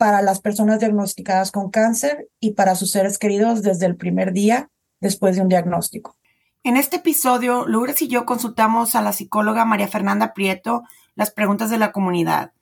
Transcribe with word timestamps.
para 0.00 0.22
las 0.22 0.40
personas 0.40 0.80
diagnosticadas 0.80 1.52
con 1.52 1.70
cáncer 1.70 2.30
y 2.40 2.52
para 2.52 2.74
sus 2.74 2.90
seres 2.90 3.18
queridos 3.18 3.60
desde 3.60 3.84
el 3.84 3.96
primer 3.96 4.32
día 4.32 4.70
después 4.98 5.36
de 5.36 5.42
un 5.42 5.50
diagnóstico. 5.50 6.16
En 6.62 6.78
este 6.78 6.96
episodio, 6.96 7.66
Lourdes 7.66 8.00
y 8.00 8.08
yo 8.08 8.24
consultamos 8.24 8.94
a 8.94 9.02
la 9.02 9.12
psicóloga 9.12 9.66
María 9.66 9.88
Fernanda 9.88 10.32
Prieto 10.32 10.84
las 11.16 11.30
preguntas 11.30 11.68
de 11.68 11.76
la 11.76 11.92
comunidad. 11.92 12.52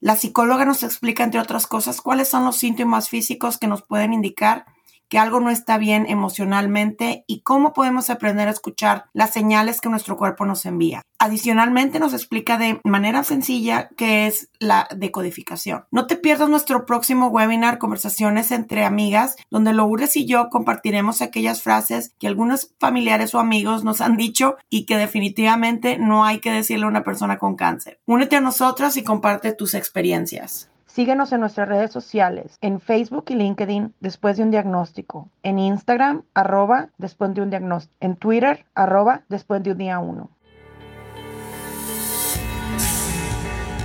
La 0.00 0.16
psicóloga 0.16 0.64
nos 0.64 0.82
explica, 0.82 1.24
entre 1.24 1.40
otras 1.40 1.66
cosas, 1.66 2.00
cuáles 2.00 2.28
son 2.28 2.46
los 2.46 2.56
síntomas 2.56 3.10
físicos 3.10 3.58
que 3.58 3.66
nos 3.66 3.82
pueden 3.82 4.14
indicar 4.14 4.64
que 5.10 5.18
algo 5.18 5.40
no 5.40 5.50
está 5.50 5.76
bien 5.76 6.06
emocionalmente 6.08 7.24
y 7.26 7.42
cómo 7.42 7.74
podemos 7.74 8.08
aprender 8.08 8.48
a 8.48 8.52
escuchar 8.52 9.04
las 9.12 9.32
señales 9.32 9.82
que 9.82 9.90
nuestro 9.90 10.16
cuerpo 10.16 10.46
nos 10.46 10.64
envía. 10.64 11.02
Adicionalmente 11.18 11.98
nos 11.98 12.14
explica 12.14 12.56
de 12.56 12.80
manera 12.82 13.24
sencilla 13.24 13.90
qué 13.96 14.26
es 14.26 14.48
la 14.58 14.88
decodificación. 14.96 15.84
No 15.90 16.06
te 16.06 16.16
pierdas 16.16 16.48
nuestro 16.48 16.86
próximo 16.86 17.26
webinar 17.26 17.76
Conversaciones 17.78 18.52
entre 18.52 18.84
amigas, 18.84 19.36
donde 19.50 19.74
Lourdes 19.74 20.16
y 20.16 20.26
yo 20.26 20.48
compartiremos 20.48 21.20
aquellas 21.20 21.60
frases 21.62 22.14
que 22.18 22.28
algunos 22.28 22.72
familiares 22.78 23.34
o 23.34 23.40
amigos 23.40 23.84
nos 23.84 24.00
han 24.00 24.16
dicho 24.16 24.56
y 24.70 24.86
que 24.86 24.96
definitivamente 24.96 25.98
no 25.98 26.24
hay 26.24 26.38
que 26.38 26.52
decirle 26.52 26.84
a 26.84 26.88
una 26.88 27.04
persona 27.04 27.38
con 27.38 27.56
cáncer. 27.56 28.00
Únete 28.06 28.36
a 28.36 28.40
nosotras 28.40 28.96
y 28.96 29.02
comparte 29.02 29.52
tus 29.52 29.74
experiencias. 29.74 30.69
Síguenos 30.92 31.30
en 31.30 31.38
nuestras 31.38 31.68
redes 31.68 31.92
sociales, 31.92 32.58
en 32.60 32.80
Facebook 32.80 33.26
y 33.28 33.36
LinkedIn 33.36 33.94
después 34.00 34.36
de 34.36 34.42
un 34.42 34.50
diagnóstico, 34.50 35.28
en 35.44 35.60
Instagram, 35.60 36.24
arroba 36.34 36.88
después 36.98 37.32
de 37.32 37.42
un 37.42 37.50
diagnóstico, 37.50 37.96
en 38.00 38.16
Twitter, 38.16 38.66
arroba 38.74 39.22
después 39.28 39.62
de 39.62 39.70
un 39.70 39.78
día 39.78 40.00
uno. 40.00 40.30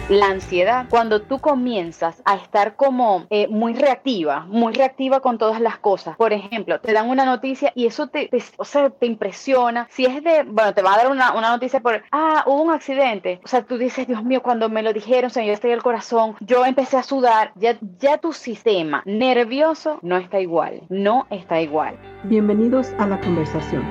La 0.10 0.28
ansiedad, 0.28 0.86
cuando 0.90 1.22
tú 1.22 1.40
comienzas 1.40 2.22
a 2.26 2.36
estar 2.36 2.76
como 2.76 3.26
eh, 3.30 3.48
muy 3.48 3.74
reactiva, 3.74 4.46
muy 4.48 4.74
reactiva 4.74 5.20
con 5.20 5.38
todas 5.38 5.60
las 5.60 5.78
cosas. 5.80 6.16
Por 6.18 6.34
ejemplo, 6.34 6.80
te 6.80 6.94
dan 6.94 7.10
una 7.10 7.26
noticia 7.26 7.72
y 7.76 7.88
eso 7.88 8.08
te, 8.08 8.30
o 8.58 8.66
sea, 8.66 8.90
te 8.90 9.06
impresiona. 9.06 9.88
Si 9.90 10.06
es 10.06 10.24
de, 10.24 10.44
bueno, 10.44 10.74
te 10.74 10.82
va 10.82 10.94
a 10.94 10.98
dar 10.98 11.12
una, 11.12 11.34
una, 11.34 11.50
noticia 11.50 11.80
por, 11.80 12.04
ah, 12.12 12.44
hubo 12.46 12.62
un 12.62 12.72
accidente. 12.72 13.40
O 13.44 13.48
sea, 13.48 13.64
tú 13.64 13.78
dices, 13.78 14.08
Dios 14.08 14.24
mío, 14.24 14.42
cuando 14.44 14.70
me 14.70 14.84
lo 14.84 14.94
dijeron, 14.94 15.30
se 15.30 15.42
me 15.42 15.52
estoy 15.52 15.72
el 15.72 15.84
corazón, 15.84 16.36
yo 16.40 16.66
empecé 16.66 16.98
a 16.98 17.04
sudar. 17.04 17.52
Ya, 17.56 17.78
ya 18.00 18.18
tu 18.18 18.34
sistema 18.34 19.02
nervioso 19.06 20.00
no 20.02 20.18
está 20.18 20.40
igual, 20.40 20.82
no 20.90 21.26
está 21.30 21.62
igual. 21.62 21.98
Bienvenidos 22.24 22.94
a 23.00 23.08
la 23.08 23.20
conversación. 23.20 23.84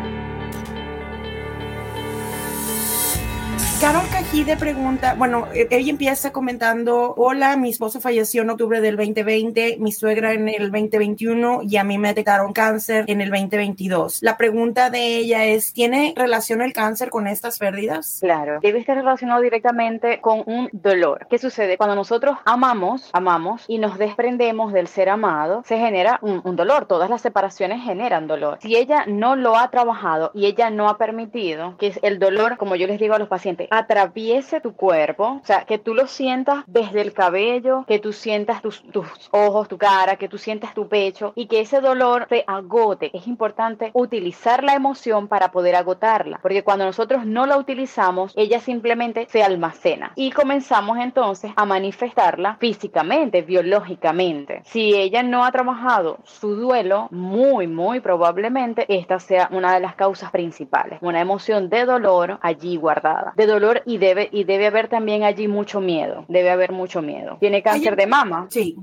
Carol 3.81 4.07
Cajide 4.35 4.57
pregunta, 4.57 5.15
bueno, 5.17 5.47
e, 5.55 5.69
ella 5.71 5.91
empieza 5.91 6.33
comentando, 6.33 7.15
hola, 7.17 7.57
mi 7.57 7.71
esposo 7.71 8.01
falleció 8.01 8.43
en 8.43 8.51
octubre 8.51 8.81
del 8.81 8.97
2020, 8.97 9.77
mi 9.79 9.93
suegra 9.93 10.33
en 10.33 10.49
el 10.49 10.73
2021 10.73 11.61
y 11.63 11.77
a 11.77 11.85
mí 11.85 11.99
me 11.99 12.09
detectaron 12.09 12.53
cáncer 12.53 13.05
en 13.07 13.21
el 13.21 13.31
2022. 13.31 14.19
La 14.23 14.37
pregunta 14.37 14.91
de 14.91 15.19
ella 15.19 15.45
es, 15.45 15.73
¿tiene 15.73 16.15
relación 16.17 16.63
el 16.63 16.73
cáncer 16.73 17.11
con 17.11 17.29
estas 17.29 17.61
pérdidas? 17.61 18.19
Claro, 18.21 18.59
debe 18.61 18.81
estar 18.81 18.97
relacionado 18.97 19.41
directamente 19.41 20.21
con 20.21 20.43
un 20.47 20.69
dolor. 20.73 21.29
¿Qué 21.31 21.39
sucede? 21.39 21.77
Cuando 21.77 21.95
nosotros 21.95 22.37
amamos, 22.45 23.11
amamos 23.13 23.65
y 23.69 23.79
nos 23.79 23.99
desprendemos 23.99 24.73
del 24.73 24.89
ser 24.89 25.11
amado, 25.11 25.63
se 25.65 25.79
genera 25.79 26.19
un, 26.23 26.41
un 26.43 26.57
dolor. 26.57 26.87
Todas 26.87 27.09
las 27.09 27.23
separaciones 27.23 27.85
generan 27.85 28.27
dolor. 28.27 28.59
Si 28.61 28.75
ella 28.75 29.05
no 29.07 29.37
lo 29.37 29.57
ha 29.57 29.71
trabajado 29.71 30.33
y 30.35 30.47
ella 30.47 30.71
no 30.71 30.89
ha 30.89 30.99
permitido 30.99 31.77
que 31.79 31.93
el 32.03 32.19
dolor, 32.19 32.57
como 32.57 32.75
yo 32.75 32.89
les 32.89 32.99
digo 32.99 33.15
a 33.15 33.21
los 33.21 33.29
pacientes, 33.29 33.69
atraviese 33.71 34.24
tu 34.63 34.75
cuerpo, 34.75 35.41
o 35.43 35.45
sea, 35.45 35.65
que 35.65 35.79
tú 35.79 35.95
lo 35.95 36.07
sientas 36.07 36.65
desde 36.67 37.01
el 37.01 37.13
cabello, 37.13 37.85
que 37.87 37.99
tú 37.99 38.13
sientas 38.13 38.63
tus, 38.63 38.83
tus, 38.91 39.07
ojos, 39.31 39.69
tu 39.69 39.79
cara, 39.79 40.17
que 40.17 40.29
tú 40.29 40.39
sientas 40.39 40.75
tu 40.75 40.89
pecho 40.89 41.33
y 41.35 41.47
que 41.47 41.61
ese 41.61 41.81
dolor 41.81 42.27
se 42.29 42.45
agote. 42.47 43.11
Es 43.15 43.27
importante 43.27 43.91
utilizar 43.95 44.65
la 44.65 44.75
emoción 44.75 45.29
para 45.29 45.51
poder 45.51 45.77
agotarla, 45.77 46.39
porque 46.43 46.63
cuando 46.63 46.85
nosotros 46.85 47.27
no 47.27 47.47
la 47.47 47.57
utilizamos, 47.57 48.33
ella 48.37 48.61
simplemente 48.61 49.27
se 49.31 49.43
almacena 49.43 50.13
y 50.15 50.31
comenzamos 50.31 50.99
entonces 50.99 51.53
a 51.57 51.65
manifestarla 51.65 52.57
físicamente, 52.59 53.43
biológicamente. 53.43 54.63
Si 54.65 54.95
ella 54.95 55.23
no 55.23 55.45
ha 55.45 55.53
trabajado 55.53 56.19
su 56.25 56.57
duelo, 56.57 57.09
muy, 57.11 57.67
muy 57.67 58.01
probablemente 58.01 58.87
esta 58.89 59.19
sea 59.19 59.49
una 59.53 59.75
de 59.75 59.81
las 59.81 59.95
causas 59.95 60.31
principales, 60.31 60.99
una 61.03 61.21
emoción 61.21 61.69
de 61.69 61.85
dolor 61.85 62.39
allí 62.43 62.77
guardada, 62.77 63.33
de 63.37 63.47
dolor 63.47 63.83
y 63.87 63.99
debe, 64.05 64.29
y 64.31 64.45
debe 64.45 64.67
haber 64.67 64.89
también 64.89 65.23
allí 65.23 65.49
mucho 65.49 65.81
miedo. 65.81 66.25
Debe 66.29 66.51
haber 66.51 66.73
mucho 66.73 67.03
miedo. 67.03 67.39
¿Tiene 67.41 67.63
cáncer 67.63 67.97
de 67.97 68.07
mama? 68.07 68.47
Sí, 68.51 68.77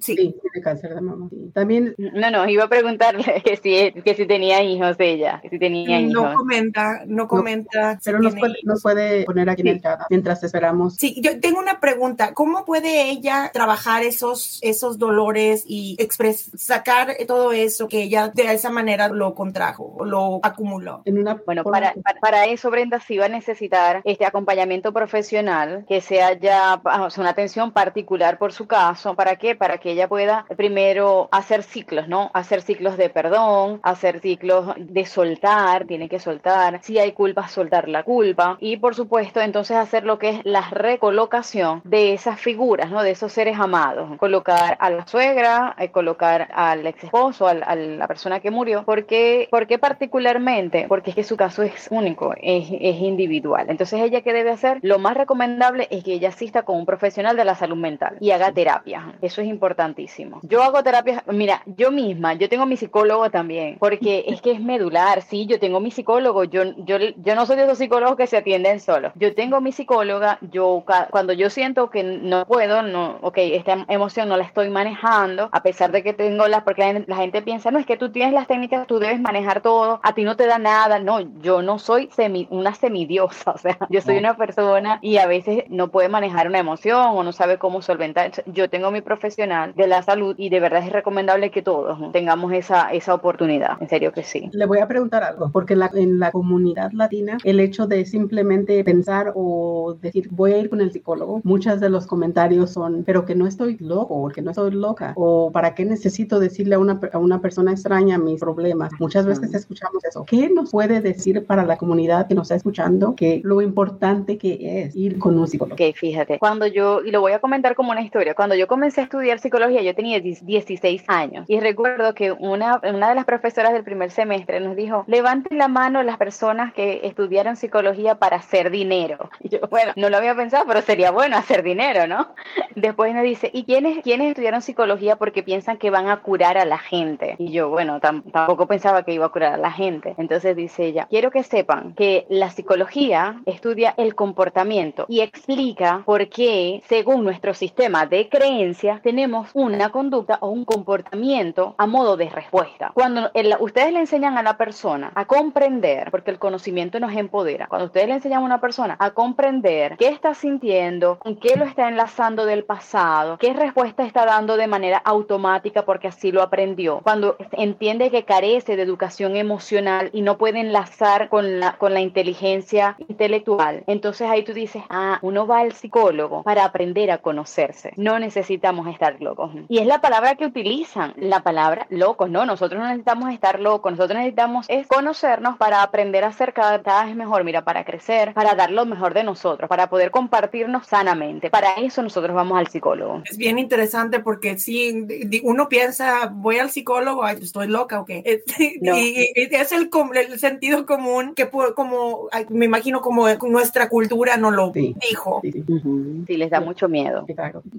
sí. 0.00 0.14
tiene 0.14 0.62
cáncer 0.62 0.94
de 0.94 1.00
mama. 1.00 1.28
También. 1.54 1.94
No, 1.98 2.30
no, 2.30 2.48
iba 2.48 2.64
a 2.64 2.68
preguntarle 2.68 3.42
que 3.44 3.56
si, 3.56 4.02
que 4.02 4.14
si 4.14 4.26
tenía 4.26 4.62
hijos 4.62 4.96
ella. 4.98 5.40
si 5.48 5.58
tenía 5.58 6.00
hijos. 6.00 6.12
No 6.12 6.34
comenta, 6.34 7.02
no 7.06 7.28
comenta. 7.28 7.98
pero 8.04 8.18
nos 8.18 8.34
puede, 8.34 8.54
nos 8.64 8.82
puede, 8.82 9.24
poner 9.24 9.48
aquí 9.48 9.62
en 9.62 9.68
el 9.68 9.80
chat 9.80 10.00
mientras 10.10 10.42
esperamos. 10.42 10.94
Sí, 10.96 11.20
yo 11.22 11.38
tengo 11.40 11.58
una 11.58 11.80
pregunta. 11.80 12.34
¿Cómo 12.34 12.64
puede 12.64 13.10
ella 13.10 13.50
trabajar 13.52 14.02
esos, 14.02 14.58
esos 14.62 14.98
dolores 14.98 15.64
y 15.66 15.96
expres 15.98 16.50
sacar 16.56 17.16
todo 17.26 17.52
eso 17.52 17.88
que 17.88 18.02
ella 18.02 18.28
de 18.28 18.52
esa 18.52 18.70
manera 18.70 19.08
lo 19.08 19.34
contrajo, 19.34 20.04
lo 20.04 20.40
acumuló? 20.42 21.02
En 21.04 21.18
una 21.18 21.40
bueno, 21.46 21.62
para, 21.64 21.94
para, 21.94 22.20
para, 22.20 22.44
eso 22.46 22.70
Brenda 22.70 23.00
sí 23.00 23.18
va 23.18 23.26
a 23.26 23.28
necesitar 23.28 24.00
este 24.04 24.24
acompañamiento 24.24 24.55
profesional, 24.92 25.84
que 25.88 26.00
sea 26.00 26.32
ya 26.34 26.80
una 27.16 27.30
atención 27.30 27.72
particular 27.72 28.38
por 28.38 28.52
su 28.52 28.66
caso. 28.66 29.14
¿Para 29.14 29.36
qué? 29.36 29.54
Para 29.54 29.78
que 29.78 29.92
ella 29.92 30.08
pueda 30.08 30.46
primero 30.56 31.28
hacer 31.30 31.62
ciclos, 31.62 32.08
¿no? 32.08 32.30
Hacer 32.34 32.62
ciclos 32.62 32.96
de 32.96 33.10
perdón, 33.10 33.80
hacer 33.82 34.20
ciclos 34.20 34.74
de 34.76 35.04
soltar, 35.06 35.86
tiene 35.86 36.08
que 36.08 36.18
soltar. 36.18 36.80
Si 36.82 36.98
hay 36.98 37.12
culpa, 37.12 37.48
soltar 37.48 37.88
la 37.88 38.02
culpa. 38.02 38.56
Y 38.60 38.78
por 38.78 38.94
supuesto, 38.94 39.40
entonces 39.40 39.76
hacer 39.76 40.04
lo 40.04 40.18
que 40.18 40.30
es 40.30 40.40
la 40.44 40.68
recolocación 40.70 41.82
de 41.84 42.12
esas 42.14 42.40
figuras, 42.40 42.90
¿no? 42.90 43.02
De 43.02 43.10
esos 43.10 43.32
seres 43.32 43.58
amados. 43.58 44.16
Colocar 44.18 44.76
a 44.80 44.90
la 44.90 45.06
suegra, 45.06 45.74
eh, 45.78 45.90
colocar 45.90 46.48
al 46.54 46.86
ex 46.86 47.04
esposo, 47.04 47.46
a 47.46 47.74
la 47.74 48.06
persona 48.06 48.40
que 48.40 48.50
murió. 48.50 48.84
¿Por 48.84 49.06
qué, 49.06 49.48
¿Por 49.50 49.66
qué 49.66 49.78
particularmente? 49.78 50.86
Porque 50.88 51.10
es 51.10 51.16
que 51.16 51.24
su 51.24 51.36
caso 51.36 51.62
es 51.62 51.88
único, 51.90 52.34
es, 52.40 52.68
es 52.70 52.96
individual. 53.00 53.66
Entonces 53.68 54.00
ella 54.00 54.22
que 54.22 54.32
debe 54.32 54.45
hacer, 54.50 54.78
lo 54.82 54.98
más 54.98 55.16
recomendable 55.16 55.88
es 55.90 56.04
que 56.04 56.14
ella 56.14 56.28
asista 56.28 56.62
con 56.62 56.76
un 56.76 56.86
profesional 56.86 57.36
de 57.36 57.44
la 57.44 57.54
salud 57.54 57.76
mental 57.76 58.16
y 58.20 58.30
haga 58.30 58.52
terapia. 58.52 59.14
Eso 59.20 59.40
es 59.40 59.48
importantísimo. 59.48 60.40
Yo 60.42 60.62
hago 60.62 60.82
terapia, 60.82 61.22
mira, 61.28 61.62
yo 61.66 61.90
misma, 61.90 62.34
yo 62.34 62.48
tengo 62.48 62.66
mi 62.66 62.76
psicólogo 62.76 63.30
también, 63.30 63.76
porque 63.78 64.24
es 64.28 64.40
que 64.40 64.52
es 64.52 64.60
medular, 64.60 65.22
sí, 65.22 65.46
yo 65.46 65.58
tengo 65.58 65.80
mi 65.80 65.90
psicólogo, 65.90 66.44
yo, 66.44 66.64
yo, 66.84 66.98
yo 66.98 67.34
no 67.34 67.46
soy 67.46 67.56
de 67.56 67.64
esos 67.64 67.78
psicólogos 67.78 68.16
que 68.16 68.26
se 68.26 68.36
atienden 68.36 68.80
solos. 68.80 69.12
Yo 69.16 69.34
tengo 69.34 69.60
mi 69.60 69.72
psicóloga, 69.72 70.38
yo 70.40 70.84
cuando 71.10 71.32
yo 71.32 71.50
siento 71.50 71.90
que 71.90 72.02
no 72.02 72.46
puedo, 72.46 72.82
no, 72.82 73.18
ok, 73.22 73.38
esta 73.38 73.84
emoción 73.88 74.28
no 74.28 74.36
la 74.36 74.44
estoy 74.44 74.70
manejando, 74.70 75.48
a 75.52 75.62
pesar 75.62 75.92
de 75.92 76.02
que 76.02 76.12
tengo 76.12 76.46
las, 76.48 76.62
porque 76.62 77.04
la, 77.06 77.16
gente 77.16 77.42
piensa, 77.42 77.70
no, 77.70 77.78
es 77.78 77.86
que 77.86 77.96
tú 77.96 78.10
tienes 78.10 78.34
las 78.34 78.46
técnicas, 78.46 78.86
tú 78.86 78.98
debes 78.98 79.20
manejar 79.20 79.60
todo, 79.60 80.00
a 80.02 80.14
ti 80.14 80.24
no 80.24 80.36
te 80.36 80.46
da 80.46 80.58
nada, 80.58 80.98
no, 80.98 81.20
yo 81.40 81.62
no 81.62 81.78
soy 81.78 82.08
semi, 82.12 82.46
una 82.50 82.74
semidiosa, 82.74 83.50
o 83.54 83.58
sea, 83.58 83.78
yo 83.88 84.00
soy 84.00 84.18
una 84.18 84.35
persona 84.36 84.98
y 85.02 85.18
a 85.18 85.26
veces 85.26 85.64
no 85.68 85.88
puede 85.88 86.08
manejar 86.08 86.48
una 86.48 86.58
emoción 86.58 87.00
o 87.00 87.22
no 87.22 87.32
sabe 87.32 87.58
cómo 87.58 87.82
solventar. 87.82 88.32
Yo 88.46 88.68
tengo 88.70 88.90
mi 88.90 89.00
profesional 89.00 89.74
de 89.74 89.86
la 89.86 90.02
salud 90.02 90.34
y 90.38 90.48
de 90.48 90.60
verdad 90.60 90.82
es 90.84 90.92
recomendable 90.92 91.50
que 91.50 91.62
todos 91.62 92.12
tengamos 92.12 92.52
esa, 92.52 92.90
esa 92.90 93.14
oportunidad. 93.14 93.80
En 93.80 93.88
serio 93.88 94.12
que 94.12 94.22
sí. 94.22 94.48
Le 94.52 94.66
voy 94.66 94.78
a 94.78 94.88
preguntar 94.88 95.22
algo, 95.22 95.50
porque 95.50 95.74
en 95.74 95.80
la, 95.80 95.90
en 95.94 96.18
la 96.18 96.30
comunidad 96.30 96.92
latina 96.92 97.38
el 97.44 97.60
hecho 97.60 97.86
de 97.86 98.04
simplemente 98.04 98.82
pensar 98.84 99.32
o 99.34 99.96
decir 100.00 100.28
voy 100.30 100.52
a 100.52 100.58
ir 100.58 100.70
con 100.70 100.80
el 100.80 100.92
psicólogo, 100.92 101.40
muchos 101.44 101.80
de 101.80 101.90
los 101.90 102.06
comentarios 102.06 102.70
son, 102.70 103.04
pero 103.04 103.24
que 103.24 103.34
no 103.34 103.46
estoy 103.46 103.76
loco 103.78 104.14
o 104.14 104.28
que 104.28 104.42
no 104.42 104.50
estoy 104.50 104.72
loca 104.72 105.12
o 105.16 105.50
para 105.52 105.74
qué 105.74 105.84
necesito 105.84 106.38
decirle 106.38 106.74
a 106.74 106.78
una, 106.78 107.00
a 107.12 107.18
una 107.18 107.40
persona 107.40 107.72
extraña 107.72 108.18
mis 108.18 108.40
problemas. 108.40 108.92
Muchas 108.98 109.26
veces 109.26 109.54
escuchamos 109.54 110.04
eso. 110.04 110.24
¿Qué 110.26 110.48
nos 110.48 110.70
puede 110.70 111.00
decir 111.00 111.46
para 111.46 111.64
la 111.64 111.76
comunidad 111.76 112.26
que 112.26 112.34
nos 112.34 112.46
está 112.46 112.56
escuchando 112.56 113.14
que 113.14 113.40
lo 113.44 113.62
importante 113.62 114.25
importante 114.26 114.38
que 114.38 114.82
es 114.82 114.96
ir 114.96 115.18
con 115.18 115.38
un 115.38 115.46
psicólogo. 115.46 115.74
Ok, 115.74 115.94
fíjate, 115.94 116.38
cuando 116.38 116.66
yo, 116.66 117.02
y 117.02 117.10
lo 117.10 117.20
voy 117.20 117.32
a 117.32 117.38
comentar 117.38 117.74
como 117.74 117.92
una 117.92 118.02
historia, 118.02 118.34
cuando 118.34 118.54
yo 118.54 118.66
comencé 118.66 119.00
a 119.00 119.04
estudiar 119.04 119.38
psicología, 119.38 119.82
yo 119.82 119.94
tenía 119.94 120.20
16 120.20 121.04
años 121.08 121.44
y 121.48 121.60
recuerdo 121.60 122.14
que 122.14 122.32
una, 122.32 122.80
una 122.82 123.08
de 123.08 123.14
las 123.14 123.24
profesoras 123.24 123.72
del 123.72 123.84
primer 123.84 124.10
semestre 124.10 124.60
nos 124.60 124.76
dijo, 124.76 125.04
levanten 125.06 125.58
la 125.58 125.68
mano 125.68 126.02
las 126.02 126.16
personas 126.16 126.72
que 126.72 127.00
estudiaron 127.04 127.56
psicología 127.56 128.16
para 128.16 128.36
hacer 128.36 128.70
dinero. 128.70 129.30
Y 129.46 129.48
yo, 129.50 129.60
bueno, 129.70 129.92
no 129.94 130.10
lo 130.10 130.16
había 130.16 130.34
pensado, 130.34 130.64
pero 130.66 130.80
sería 130.80 131.12
bueno 131.12 131.36
hacer 131.36 131.62
dinero, 131.62 132.08
¿no? 132.08 132.34
Después 132.74 133.14
nos 133.14 133.22
dice, 133.22 133.48
¿y 133.52 133.64
quiénes, 133.64 134.02
quiénes 134.02 134.30
estudiaron 134.30 134.60
psicología 134.60 135.16
porque 135.16 135.44
piensan 135.44 135.76
que 135.76 135.90
van 135.90 136.08
a 136.08 136.16
curar 136.16 136.58
a 136.58 136.64
la 136.64 136.78
gente? 136.78 137.36
Y 137.38 137.52
yo, 137.52 137.68
bueno, 137.68 138.00
tampoco 138.00 138.66
pensaba 138.66 139.04
que 139.04 139.12
iba 139.12 139.26
a 139.26 139.28
curar 139.28 139.54
a 139.54 139.56
la 139.56 139.70
gente. 139.70 140.14
Entonces 140.18 140.56
dice 140.56 140.86
ella, 140.86 141.06
quiero 141.08 141.30
que 141.30 141.44
sepan 141.44 141.94
que 141.94 142.26
la 142.28 142.50
psicología 142.50 143.40
estudia 143.46 143.94
el 143.96 144.15
comportamiento 144.16 145.06
y 145.08 145.20
explica 145.20 146.02
por 146.04 146.28
qué, 146.28 146.82
según 146.88 147.22
nuestro 147.22 147.54
sistema 147.54 148.06
de 148.06 148.28
creencias, 148.28 149.00
tenemos 149.02 149.50
una 149.54 149.90
conducta 149.90 150.38
o 150.40 150.48
un 150.48 150.64
comportamiento 150.64 151.74
a 151.78 151.86
modo 151.86 152.16
de 152.16 152.28
respuesta. 152.28 152.90
Cuando 152.94 153.30
ustedes 153.60 153.92
le 153.92 154.00
enseñan 154.00 154.36
a 154.38 154.42
la 154.42 154.56
persona 154.56 155.12
a 155.14 155.26
comprender, 155.26 156.10
porque 156.10 156.30
el 156.30 156.38
conocimiento 156.38 156.98
nos 156.98 157.14
empodera, 157.14 157.66
cuando 157.68 157.86
ustedes 157.86 158.08
le 158.08 158.14
enseñan 158.14 158.42
a 158.42 158.44
una 158.46 158.60
persona 158.60 158.96
a 158.98 159.10
comprender 159.10 159.96
qué 159.98 160.08
está 160.08 160.34
sintiendo, 160.34 161.18
con 161.18 161.36
qué 161.36 161.56
lo 161.56 161.64
está 161.64 161.88
enlazando 161.88 162.46
del 162.46 162.64
pasado, 162.64 163.36
qué 163.38 163.52
respuesta 163.52 164.04
está 164.04 164.24
dando 164.24 164.56
de 164.56 164.66
manera 164.66 164.98
automática 164.98 165.84
porque 165.84 166.08
así 166.08 166.32
lo 166.32 166.42
aprendió, 166.42 167.00
cuando 167.02 167.36
entiende 167.52 168.10
que 168.10 168.24
carece 168.24 168.76
de 168.76 168.82
educación 168.82 169.36
emocional 169.36 170.10
y 170.12 170.22
no 170.22 170.38
puede 170.38 170.60
enlazar 170.60 171.28
con 171.28 171.60
la, 171.60 171.76
con 171.76 171.92
la 171.92 172.00
inteligencia 172.00 172.96
intelectual, 173.08 173.84
entonces 173.86 174.05
ahí 174.28 174.44
tú 174.44 174.52
dices, 174.52 174.82
ah, 174.88 175.18
uno 175.22 175.46
va 175.46 175.60
al 175.60 175.72
psicólogo 175.72 176.42
para 176.42 176.64
aprender 176.64 177.10
a 177.10 177.18
conocerse, 177.18 177.92
no 177.96 178.18
necesitamos 178.18 178.86
estar 178.88 179.20
locos. 179.20 179.52
Y 179.68 179.78
es 179.78 179.86
la 179.86 180.00
palabra 180.00 180.34
que 180.36 180.46
utilizan, 180.46 181.14
la 181.16 181.42
palabra 181.42 181.86
locos, 181.90 182.30
no, 182.30 182.46
nosotros 182.46 182.80
no 182.80 182.86
necesitamos 182.86 183.32
estar 183.32 183.60
locos, 183.60 183.92
nosotros 183.92 184.18
necesitamos 184.18 184.66
es 184.68 184.86
conocernos 184.86 185.56
para 185.56 185.82
aprender 185.82 186.24
a 186.24 186.32
ser 186.32 186.52
cada 186.52 187.04
vez 187.04 187.16
mejor, 187.16 187.44
mira, 187.44 187.64
para 187.64 187.84
crecer, 187.84 188.32
para 188.34 188.54
dar 188.54 188.70
lo 188.70 188.86
mejor 188.86 189.14
de 189.14 189.24
nosotros, 189.24 189.68
para 189.68 189.88
poder 189.88 190.10
compartirnos 190.10 190.86
sanamente. 190.86 191.50
Para 191.50 191.74
eso 191.74 192.02
nosotros 192.02 192.34
vamos 192.34 192.58
al 192.58 192.68
psicólogo. 192.68 193.22
Es 193.24 193.36
bien 193.36 193.58
interesante 193.58 194.20
porque 194.20 194.58
si 194.58 195.06
uno 195.42 195.68
piensa, 195.68 196.30
voy 196.32 196.58
al 196.58 196.70
psicólogo, 196.70 197.24
ay, 197.24 197.38
estoy 197.42 197.68
loca 197.68 198.00
o 198.00 198.04
qué. 198.04 198.22
Y, 198.58 199.32
es 199.34 199.72
el, 199.72 199.90
el, 200.14 200.38
sentido 200.38 200.86
común 200.86 201.34
que 201.34 201.48
como, 201.74 202.28
me 202.50 202.66
imagino 202.66 203.00
como 203.00 203.26
nuestra 203.48 203.88
cultura 203.88 203.95
no 204.38 204.50
lo 204.50 204.72
dijo. 204.72 205.40
Sí, 205.42 206.36
les 206.36 206.50
da 206.50 206.60
mucho 206.60 206.88
miedo. 206.88 207.26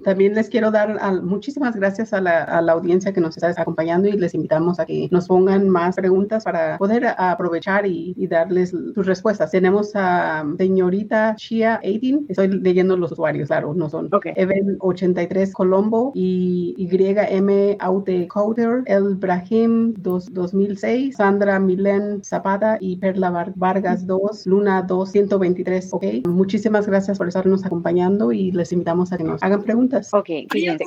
También 0.04 0.34
les 0.34 0.48
quiero 0.48 0.70
dar 0.70 0.98
muchísimas 1.22 1.76
gracias 1.76 2.12
a 2.12 2.20
la, 2.20 2.44
a 2.44 2.60
la 2.62 2.72
audiencia 2.72 3.12
que 3.12 3.20
nos 3.20 3.36
está 3.36 3.60
acompañando 3.60 4.08
y 4.08 4.12
les 4.12 4.34
invitamos 4.34 4.78
a 4.80 4.86
que 4.86 5.08
nos 5.10 5.26
pongan 5.26 5.68
más 5.68 5.96
preguntas 5.96 6.44
para 6.44 6.78
poder 6.78 7.06
aprovechar 7.16 7.86
y, 7.86 8.14
darles 8.28 8.70
sus 8.70 9.06
respuestas. 9.06 9.50
Tenemos 9.50 9.92
a 9.94 10.44
señorita 10.58 11.34
Shia 11.38 11.80
Aidin, 11.82 12.26
estoy 12.28 12.48
leyendo 12.48 12.96
los 12.96 13.12
usuarios, 13.12 13.48
claro, 13.48 13.72
no 13.72 13.88
son. 13.88 14.12
Okay. 14.12 14.34
Even83 14.34 15.52
Colombo 15.52 16.12
y 16.14 16.74
YM 16.76 17.76
Aute 17.80 18.28
Coder, 18.28 18.82
El 18.84 19.14
Brahim 19.14 19.94
2006, 19.98 21.16
Sandra 21.16 21.58
Milen 21.58 22.22
Zapata 22.22 22.76
y 22.80 22.96
Perla 22.96 23.52
Vargas 23.56 24.06
2, 24.06 24.46
Luna 24.46 24.82
2, 24.82 25.10
123. 25.10 25.90
Ok, 25.98 26.28
muchísimas 26.28 26.86
gracias 26.86 27.18
por 27.18 27.26
estarnos 27.26 27.66
acompañando 27.66 28.30
y 28.30 28.52
les 28.52 28.70
invitamos 28.70 29.12
a 29.12 29.18
que 29.18 29.24
nos 29.24 29.42
hagan 29.42 29.64
preguntas. 29.64 30.14
Ok, 30.14 30.28
fíjense, 30.48 30.84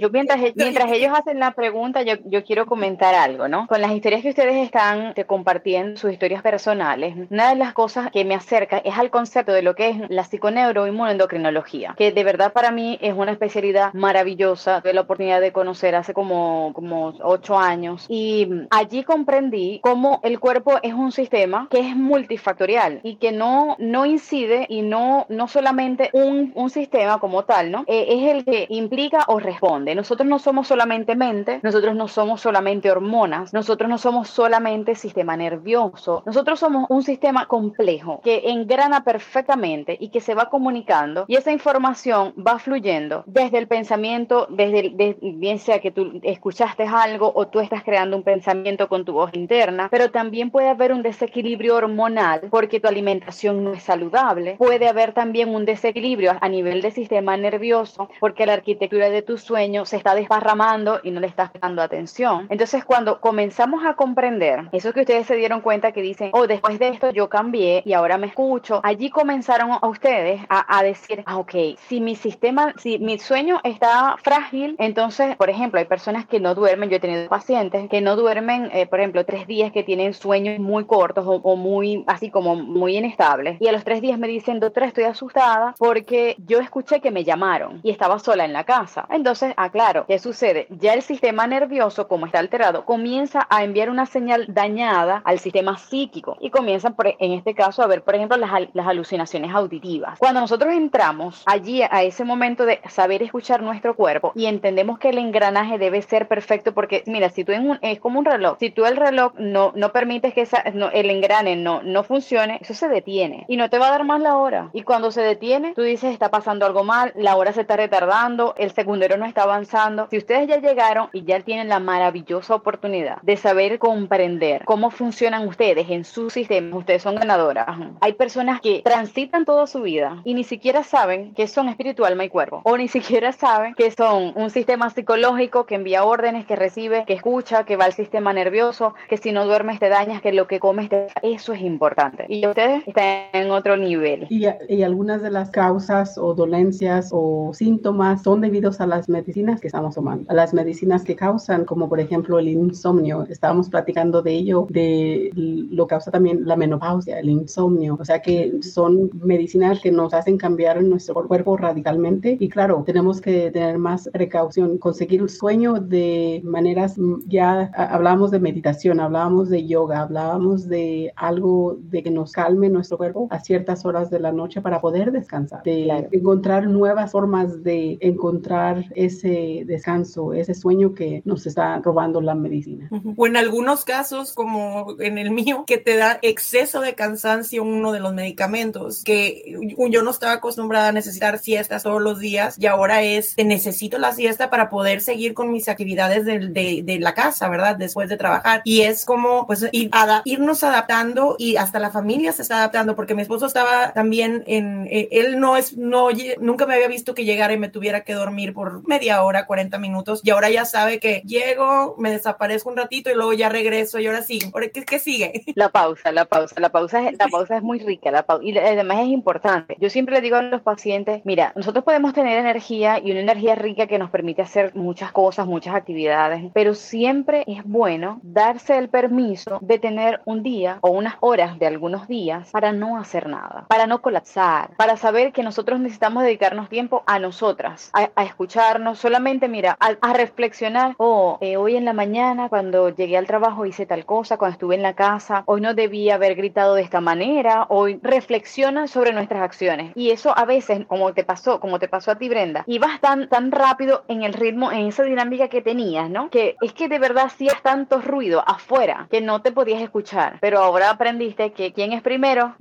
yo, 0.00 0.10
mientras, 0.10 0.38
mientras, 0.54 0.92
ellos 0.92 1.12
hacen 1.12 1.40
la 1.40 1.50
pregunta, 1.50 2.02
yo, 2.02 2.14
yo 2.24 2.44
quiero 2.44 2.64
comentar 2.64 3.16
algo, 3.16 3.48
¿no? 3.48 3.66
Con 3.66 3.80
las 3.80 3.90
historias 3.90 4.22
que 4.22 4.28
ustedes 4.28 4.64
están 4.64 5.12
compartiendo, 5.26 5.98
sus 5.98 6.12
historias 6.12 6.40
personales, 6.40 7.16
una 7.30 7.48
de 7.48 7.56
las 7.56 7.72
cosas 7.72 8.12
que 8.12 8.24
me 8.24 8.36
acerca 8.36 8.78
es 8.78 8.96
al 8.96 9.10
concepto 9.10 9.52
de 9.52 9.62
lo 9.62 9.74
que 9.74 9.88
es 9.90 9.96
la 10.08 10.22
psiconeuroinmunoendocrinología, 10.22 11.94
que 11.96 12.12
de 12.12 12.22
verdad 12.22 12.52
para 12.52 12.70
mí 12.70 12.96
es 13.00 13.14
una 13.14 13.32
especialidad 13.32 13.92
maravillosa. 13.92 14.82
Tuve 14.82 14.94
la 14.94 15.00
oportunidad 15.00 15.40
de 15.40 15.50
conocer 15.52 15.96
hace 15.96 16.14
como, 16.14 16.70
como 16.74 17.12
ocho 17.22 17.58
años 17.58 18.06
y 18.08 18.48
allí 18.70 19.02
comprendí 19.02 19.80
cómo 19.82 20.20
el 20.22 20.38
cuerpo 20.38 20.78
es 20.84 20.94
un 20.94 21.10
sistema 21.10 21.66
que 21.70 21.80
es 21.80 21.96
multifactorial 21.96 23.00
y 23.02 23.16
que 23.16 23.32
no, 23.32 23.74
no 23.80 24.06
incide 24.06 24.43
y 24.68 24.82
no, 24.82 25.26
no 25.28 25.48
solamente 25.48 26.10
un, 26.12 26.52
un 26.54 26.70
sistema 26.70 27.18
como 27.18 27.44
tal, 27.44 27.70
¿no? 27.70 27.84
Eh, 27.86 28.06
es 28.08 28.36
el 28.36 28.44
que 28.44 28.66
implica 28.68 29.24
o 29.28 29.38
responde. 29.38 29.94
Nosotros 29.94 30.28
no 30.28 30.38
somos 30.38 30.68
solamente 30.68 31.16
mente, 31.16 31.60
nosotros 31.62 31.94
no 31.94 32.08
somos 32.08 32.40
solamente 32.40 32.90
hormonas, 32.90 33.52
nosotros 33.52 33.88
no 33.88 33.98
somos 33.98 34.28
solamente 34.28 34.94
sistema 34.94 35.36
nervioso, 35.36 36.22
nosotros 36.26 36.60
somos 36.60 36.86
un 36.88 37.02
sistema 37.02 37.46
complejo 37.46 38.20
que 38.22 38.42
engrana 38.50 39.04
perfectamente 39.04 39.96
y 39.98 40.08
que 40.08 40.20
se 40.20 40.34
va 40.34 40.50
comunicando 40.50 41.24
y 41.28 41.36
esa 41.36 41.52
información 41.52 42.34
va 42.36 42.58
fluyendo 42.58 43.24
desde 43.26 43.58
el 43.58 43.68
pensamiento, 43.68 44.46
desde, 44.50 45.16
bien 45.20 45.58
sea 45.58 45.80
que 45.80 45.90
tú 45.90 46.20
escuchaste 46.22 46.84
algo 46.84 47.32
o 47.34 47.48
tú 47.48 47.60
estás 47.60 47.82
creando 47.82 48.16
un 48.16 48.22
pensamiento 48.22 48.88
con 48.88 49.04
tu 49.04 49.12
voz 49.12 49.30
interna, 49.34 49.88
pero 49.90 50.10
también 50.10 50.50
puede 50.50 50.68
haber 50.68 50.92
un 50.92 51.02
desequilibrio 51.02 51.76
hormonal 51.76 52.48
porque 52.50 52.80
tu 52.80 52.88
alimentación 52.88 53.64
no 53.64 53.72
es 53.72 53.82
saludable, 53.82 54.33
puede 54.58 54.88
haber 54.88 55.12
también 55.12 55.54
un 55.54 55.64
desequilibrio 55.64 56.36
a 56.40 56.48
nivel 56.48 56.82
del 56.82 56.92
sistema 56.92 57.36
nervioso 57.36 58.08
porque 58.20 58.46
la 58.46 58.54
arquitectura 58.54 59.10
de 59.10 59.22
tu 59.22 59.38
sueño 59.38 59.84
se 59.84 59.96
está 59.96 60.14
desparramando 60.14 61.00
y 61.02 61.10
no 61.10 61.20
le 61.20 61.26
estás 61.26 61.50
dando 61.60 61.82
atención. 61.82 62.46
Entonces 62.50 62.84
cuando 62.84 63.20
comenzamos 63.20 63.84
a 63.84 63.94
comprender 63.94 64.68
eso 64.72 64.92
que 64.92 65.00
ustedes 65.00 65.26
se 65.26 65.36
dieron 65.36 65.60
cuenta 65.60 65.92
que 65.92 66.02
dicen, 66.02 66.30
oh, 66.32 66.46
después 66.46 66.78
de 66.78 66.88
esto 66.88 67.10
yo 67.10 67.28
cambié 67.28 67.82
y 67.84 67.92
ahora 67.92 68.18
me 68.18 68.26
escucho, 68.26 68.80
allí 68.82 69.10
comenzaron 69.10 69.70
a 69.72 69.86
ustedes 69.86 70.40
a, 70.48 70.78
a 70.78 70.82
decir, 70.82 71.22
ah, 71.26 71.38
ok, 71.38 71.54
si 71.88 72.00
mi 72.00 72.16
sistema, 72.16 72.74
si 72.78 72.98
mi 72.98 73.18
sueño 73.18 73.60
está 73.64 74.16
frágil, 74.22 74.76
entonces, 74.78 75.36
por 75.36 75.50
ejemplo, 75.50 75.78
hay 75.78 75.86
personas 75.86 76.26
que 76.26 76.40
no 76.40 76.54
duermen, 76.54 76.90
yo 76.90 76.96
he 76.96 77.00
tenido 77.00 77.28
pacientes 77.28 77.88
que 77.88 78.00
no 78.00 78.16
duermen, 78.16 78.70
eh, 78.72 78.86
por 78.86 79.00
ejemplo, 79.00 79.24
tres 79.24 79.46
días 79.46 79.72
que 79.72 79.82
tienen 79.82 80.14
sueños 80.14 80.58
muy 80.58 80.84
cortos 80.84 81.24
o, 81.26 81.56
muy, 81.56 82.04
así 82.06 82.30
como 82.30 82.56
muy 82.56 82.96
inestables, 82.96 83.56
y 83.60 83.68
a 83.68 83.72
los 83.72 83.84
tres 83.84 84.00
días 84.00 84.18
me 84.18 84.23
dicen, 84.26 84.60
doctora, 84.60 84.86
estoy 84.86 85.04
asustada 85.04 85.74
porque 85.78 86.36
yo 86.46 86.60
escuché 86.60 87.00
que 87.00 87.10
me 87.10 87.24
llamaron 87.24 87.80
y 87.82 87.90
estaba 87.90 88.18
sola 88.18 88.44
en 88.44 88.52
la 88.52 88.64
casa. 88.64 89.06
Entonces, 89.10 89.54
aclaro, 89.56 90.06
¿qué 90.06 90.18
sucede? 90.18 90.66
Ya 90.70 90.94
el 90.94 91.02
sistema 91.02 91.46
nervioso, 91.46 92.08
como 92.08 92.26
está 92.26 92.38
alterado, 92.38 92.84
comienza 92.84 93.46
a 93.50 93.64
enviar 93.64 93.90
una 93.90 94.06
señal 94.06 94.46
dañada 94.48 95.22
al 95.24 95.38
sistema 95.38 95.78
psíquico 95.78 96.36
y 96.40 96.50
comienzan, 96.50 96.94
por, 96.94 97.06
en 97.06 97.32
este 97.32 97.54
caso, 97.54 97.82
a 97.82 97.86
ver, 97.86 98.02
por 98.02 98.14
ejemplo, 98.14 98.36
las, 98.36 98.50
las 98.72 98.86
alucinaciones 98.86 99.54
auditivas. 99.54 100.18
Cuando 100.18 100.40
nosotros 100.40 100.72
entramos 100.72 101.42
allí 101.46 101.82
a 101.82 102.02
ese 102.02 102.24
momento 102.24 102.66
de 102.66 102.80
saber 102.88 103.22
escuchar 103.22 103.62
nuestro 103.62 103.94
cuerpo 103.96 104.32
y 104.34 104.46
entendemos 104.46 104.98
que 104.98 105.10
el 105.10 105.18
engranaje 105.18 105.78
debe 105.78 106.02
ser 106.02 106.28
perfecto 106.28 106.74
porque, 106.74 107.02
mira, 107.06 107.30
si 107.30 107.44
tú 107.44 107.52
en 107.52 107.70
un, 107.70 107.78
es 107.82 108.00
como 108.00 108.18
un 108.18 108.24
reloj, 108.24 108.56
si 108.58 108.70
tú 108.70 108.86
el 108.86 108.96
reloj 108.96 109.32
no, 109.38 109.72
no 109.74 109.92
permites 109.92 110.34
que 110.34 110.42
esa, 110.42 110.58
el 110.58 111.10
engrane 111.10 111.56
no, 111.56 111.82
no 111.82 112.04
funcione, 112.04 112.58
eso 112.60 112.74
se 112.74 112.88
detiene 112.88 113.44
y 113.48 113.56
no 113.56 113.70
te 113.70 113.78
va 113.78 113.88
a 113.88 113.90
dar 113.90 114.04
más 114.04 114.13
la 114.20 114.36
hora. 114.36 114.70
Y 114.72 114.82
cuando 114.82 115.10
se 115.10 115.22
detiene, 115.22 115.74
tú 115.74 115.82
dices, 115.82 116.12
está 116.12 116.30
pasando 116.30 116.66
algo 116.66 116.84
mal, 116.84 117.12
la 117.16 117.36
hora 117.36 117.52
se 117.52 117.62
está 117.62 117.76
retardando, 117.76 118.54
el 118.56 118.70
secundero 118.70 119.16
no 119.16 119.26
está 119.26 119.42
avanzando. 119.42 120.08
Si 120.10 120.18
ustedes 120.18 120.48
ya 120.48 120.60
llegaron 120.60 121.08
y 121.12 121.24
ya 121.24 121.40
tienen 121.40 121.68
la 121.68 121.80
maravillosa 121.80 122.54
oportunidad 122.54 123.18
de 123.22 123.36
saber 123.36 123.78
comprender 123.78 124.64
cómo 124.64 124.90
funcionan 124.90 125.46
ustedes 125.48 125.90
en 125.90 126.04
su 126.04 126.30
sistema, 126.30 126.76
ustedes 126.76 127.02
son 127.02 127.16
ganadoras. 127.16 127.66
Hay 128.00 128.12
personas 128.14 128.60
que 128.60 128.82
transitan 128.82 129.44
toda 129.44 129.66
su 129.66 129.82
vida 129.82 130.20
y 130.24 130.34
ni 130.34 130.44
siquiera 130.44 130.84
saben 130.84 131.34
que 131.34 131.48
son 131.48 131.68
espiritual, 131.68 132.04
alma 132.04 132.24
y 132.24 132.28
cuerpo, 132.28 132.60
o 132.64 132.76
ni 132.76 132.88
siquiera 132.88 133.32
saben 133.32 133.74
que 133.74 133.90
son 133.90 134.32
un 134.36 134.50
sistema 134.50 134.90
psicológico 134.90 135.66
que 135.66 135.74
envía 135.74 136.04
órdenes, 136.04 136.46
que 136.46 136.56
recibe, 136.56 137.04
que 137.06 137.14
escucha, 137.14 137.64
que 137.64 137.76
va 137.76 137.86
al 137.86 137.92
sistema 137.92 138.32
nervioso, 138.32 138.94
que 139.08 139.16
si 139.16 139.32
no 139.32 139.46
duermes 139.46 139.78
te 139.78 139.88
dañas, 139.88 140.20
que 140.22 140.32
lo 140.32 140.46
que 140.46 140.60
comes 140.60 140.88
te... 140.88 141.06
Eso 141.22 141.52
es 141.52 141.60
importante. 141.60 142.26
Y 142.28 142.46
ustedes 142.46 142.86
están 142.86 143.28
en 143.32 143.50
otro 143.50 143.76
nivel. 143.76 144.03
Y, 144.30 144.46
y 144.68 144.82
algunas 144.82 145.22
de 145.22 145.30
las 145.30 145.50
causas 145.50 146.18
o 146.18 146.34
dolencias 146.34 147.10
o 147.12 147.52
síntomas 147.54 148.22
son 148.22 148.40
debidos 148.40 148.80
a 148.80 148.86
las 148.86 149.08
medicinas 149.08 149.60
que 149.60 149.68
estamos 149.68 149.94
tomando, 149.94 150.30
a 150.30 150.34
las 150.34 150.52
medicinas 150.54 151.04
que 151.04 151.16
causan, 151.16 151.64
como 151.64 151.88
por 151.88 152.00
ejemplo 152.00 152.38
el 152.38 152.48
insomnio. 152.48 153.26
Estábamos 153.28 153.68
platicando 153.68 154.22
de 154.22 154.32
ello, 154.32 154.66
de 154.70 155.30
lo 155.34 155.86
causa 155.86 156.10
también 156.10 156.46
la 156.46 156.56
menopausia, 156.56 157.18
el 157.18 157.30
insomnio. 157.30 157.96
O 158.00 158.04
sea 158.04 158.20
que 158.20 158.62
son 158.62 159.10
medicinas 159.14 159.80
que 159.80 159.90
nos 159.90 160.12
hacen 160.14 160.36
cambiar 160.38 160.82
nuestro 160.82 161.26
cuerpo 161.26 161.56
radicalmente. 161.56 162.36
Y 162.38 162.48
claro, 162.48 162.82
tenemos 162.84 163.20
que 163.20 163.50
tener 163.50 163.78
más 163.78 164.08
precaución, 164.12 164.78
conseguir 164.78 165.20
el 165.20 165.30
sueño 165.30 165.74
de 165.74 166.40
maneras, 166.44 166.98
mm, 166.98 167.20
ya 167.26 167.70
hablábamos 167.76 168.30
de 168.30 168.40
meditación, 168.40 169.00
hablábamos 169.00 169.48
de 169.48 169.66
yoga, 169.66 170.00
hablábamos 170.00 170.68
de 170.68 171.12
algo 171.16 171.78
de 171.80 172.02
que 172.02 172.10
nos 172.10 172.32
calme 172.32 172.68
nuestro 172.68 172.98
cuerpo. 172.98 173.28
ciertas 173.44 173.84
horas 173.84 173.93
de 174.10 174.20
la 174.20 174.32
noche 174.32 174.60
para 174.60 174.80
poder 174.80 175.12
descansar, 175.12 175.62
de 175.62 176.08
encontrar 176.12 176.66
nuevas 176.66 177.12
formas 177.12 177.62
de 177.62 177.98
encontrar 178.00 178.84
ese 178.94 179.62
descanso, 179.66 180.34
ese 180.34 180.54
sueño 180.54 180.94
que 180.94 181.22
nos 181.24 181.46
está 181.46 181.78
robando 181.78 182.20
la 182.20 182.34
medicina. 182.34 182.88
O 183.16 183.26
en 183.26 183.36
algunos 183.36 183.84
casos, 183.84 184.32
como 184.32 184.96
en 185.00 185.18
el 185.18 185.30
mío, 185.30 185.64
que 185.66 185.78
te 185.78 185.96
da 185.96 186.18
exceso 186.22 186.80
de 186.80 186.94
cansancio 186.94 187.62
uno 187.62 187.92
de 187.92 188.00
los 188.00 188.14
medicamentos, 188.14 189.02
que 189.04 189.56
yo 189.90 190.02
no 190.02 190.10
estaba 190.10 190.34
acostumbrada 190.34 190.88
a 190.88 190.92
necesitar 190.92 191.38
siestas 191.38 191.82
todos 191.82 192.02
los 192.02 192.18
días 192.18 192.56
y 192.58 192.66
ahora 192.66 193.02
es, 193.02 193.34
necesito 193.36 193.98
la 193.98 194.12
siesta 194.12 194.50
para 194.50 194.68
poder 194.70 195.00
seguir 195.00 195.34
con 195.34 195.50
mis 195.52 195.68
actividades 195.68 196.24
de, 196.24 196.38
de, 196.48 196.82
de 196.84 196.98
la 196.98 197.14
casa, 197.14 197.48
¿verdad? 197.48 197.76
Después 197.76 198.08
de 198.08 198.16
trabajar. 198.16 198.62
Y 198.64 198.82
es 198.82 199.04
como, 199.04 199.46
pues, 199.46 199.66
ir, 199.72 199.90
irnos 200.24 200.64
adaptando 200.64 201.36
y 201.38 201.56
hasta 201.56 201.78
la 201.78 201.90
familia 201.90 202.32
se 202.32 202.42
está 202.42 202.58
adaptando, 202.58 202.96
porque 202.96 203.14
mi 203.14 203.22
esposo 203.22 203.46
estaba 203.46 203.83
también 203.92 204.44
en, 204.46 204.86
eh, 204.90 205.08
él 205.10 205.38
no 205.40 205.56
es, 205.56 205.76
no, 205.76 206.08
nunca 206.40 206.66
me 206.66 206.74
había 206.74 206.88
visto 206.88 207.14
que 207.14 207.24
llegara 207.24 207.52
y 207.52 207.58
me 207.58 207.68
tuviera 207.68 208.02
que 208.02 208.14
dormir 208.14 208.54
por 208.54 208.86
media 208.86 209.22
hora, 209.22 209.46
40 209.46 209.78
minutos, 209.78 210.20
y 210.24 210.30
ahora 210.30 210.50
ya 210.50 210.64
sabe 210.64 210.98
que 210.98 211.22
llego, 211.24 211.96
me 211.98 212.10
desaparezco 212.10 212.70
un 212.70 212.76
ratito 212.76 213.10
y 213.10 213.14
luego 213.14 213.32
ya 213.32 213.48
regreso 213.48 213.98
y 213.98 214.06
ahora 214.06 214.22
sí, 214.22 214.38
¿qué, 214.72 214.84
qué 214.84 214.98
sigue? 214.98 215.44
La 215.54 215.68
pausa, 215.68 216.12
la 216.12 216.24
pausa, 216.24 216.60
la 216.60 216.70
pausa 216.70 217.08
es, 217.08 217.18
la 217.18 217.28
pausa 217.30 217.56
es 217.56 217.62
muy 217.62 217.78
rica, 217.78 218.10
la 218.10 218.24
y 218.42 218.56
además 218.56 218.98
es 219.00 219.08
importante. 219.08 219.76
Yo 219.80 219.90
siempre 219.90 220.16
le 220.16 220.20
digo 220.20 220.36
a 220.36 220.42
los 220.42 220.62
pacientes, 220.62 221.22
mira, 221.24 221.52
nosotros 221.54 221.84
podemos 221.84 222.12
tener 222.12 222.38
energía 222.38 222.98
y 223.02 223.10
una 223.10 223.20
energía 223.20 223.54
rica 223.54 223.86
que 223.86 223.98
nos 223.98 224.10
permite 224.10 224.42
hacer 224.42 224.74
muchas 224.74 225.12
cosas, 225.12 225.46
muchas 225.46 225.74
actividades, 225.74 226.50
pero 226.52 226.74
siempre 226.74 227.44
es 227.46 227.64
bueno 227.64 228.20
darse 228.22 228.78
el 228.78 228.88
permiso 228.88 229.58
de 229.60 229.78
tener 229.78 230.20
un 230.24 230.42
día 230.42 230.78
o 230.80 230.90
unas 230.90 231.16
horas 231.20 231.58
de 231.58 231.66
algunos 231.66 232.08
días 232.08 232.50
para 232.50 232.72
no 232.72 232.98
hacer 232.98 233.28
nada, 233.28 233.66
para 233.74 233.88
no 233.88 234.02
colapsar, 234.02 234.76
para 234.76 234.96
saber 234.96 235.32
que 235.32 235.42
nosotros 235.42 235.80
necesitamos 235.80 236.22
dedicarnos 236.22 236.68
tiempo 236.68 237.02
a 237.06 237.18
nosotras, 237.18 237.90
a, 237.92 238.22
escucharnos, 238.22 239.00
solamente 239.00 239.48
mira, 239.48 239.76
a, 239.80 240.12
reflexionar, 240.12 240.94
oh, 240.98 241.38
eh, 241.40 241.56
hoy 241.56 241.74
en 241.74 241.84
la 241.84 241.92
mañana 241.92 242.48
cuando 242.48 242.90
llegué 242.90 243.16
al 243.16 243.26
trabajo 243.26 243.66
hice 243.66 243.84
tal 243.84 244.06
cosa, 244.06 244.36
cuando 244.36 244.52
estuve 244.52 244.76
en 244.76 244.82
la 244.82 244.94
casa, 244.94 245.42
hoy 245.46 245.60
no 245.60 245.74
debía 245.74 246.14
haber 246.14 246.36
gritado 246.36 246.76
de 246.76 246.82
esta 246.82 247.00
manera, 247.00 247.66
hoy 247.68 247.98
reflexiona 248.00 248.86
sobre 248.86 249.12
nuestras 249.12 249.42
acciones. 249.42 249.90
Y 249.96 250.10
eso 250.10 250.38
a 250.38 250.44
veces, 250.44 250.86
como 250.86 251.12
te 251.12 251.24
pasó, 251.24 251.58
como 251.58 251.80
te 251.80 251.88
pasó 251.88 252.12
a 252.12 252.14
ti, 252.14 252.28
Brenda, 252.28 252.62
ibas 252.68 253.00
tan, 253.00 253.28
tan 253.28 253.50
rápido 253.50 254.04
en 254.06 254.22
el 254.22 254.34
ritmo, 254.34 254.70
en 254.70 254.86
esa 254.86 255.02
dinámica 255.02 255.48
que 255.48 255.62
tenías, 255.62 256.08
¿no? 256.08 256.30
Que 256.30 256.54
es 256.60 256.72
que 256.74 256.86
de 256.86 257.00
verdad 257.00 257.24
hacías 257.24 257.60
tanto 257.60 258.00
ruido 258.00 258.44
afuera 258.46 259.08
que 259.10 259.20
no 259.20 259.42
te 259.42 259.50
podías 259.50 259.82
escuchar. 259.82 260.38
Pero 260.40 260.60
ahora 260.60 260.90
aprendiste 260.90 261.52
que 261.52 261.72
quién 261.72 261.92
es 261.92 262.02
primero. 262.02 262.54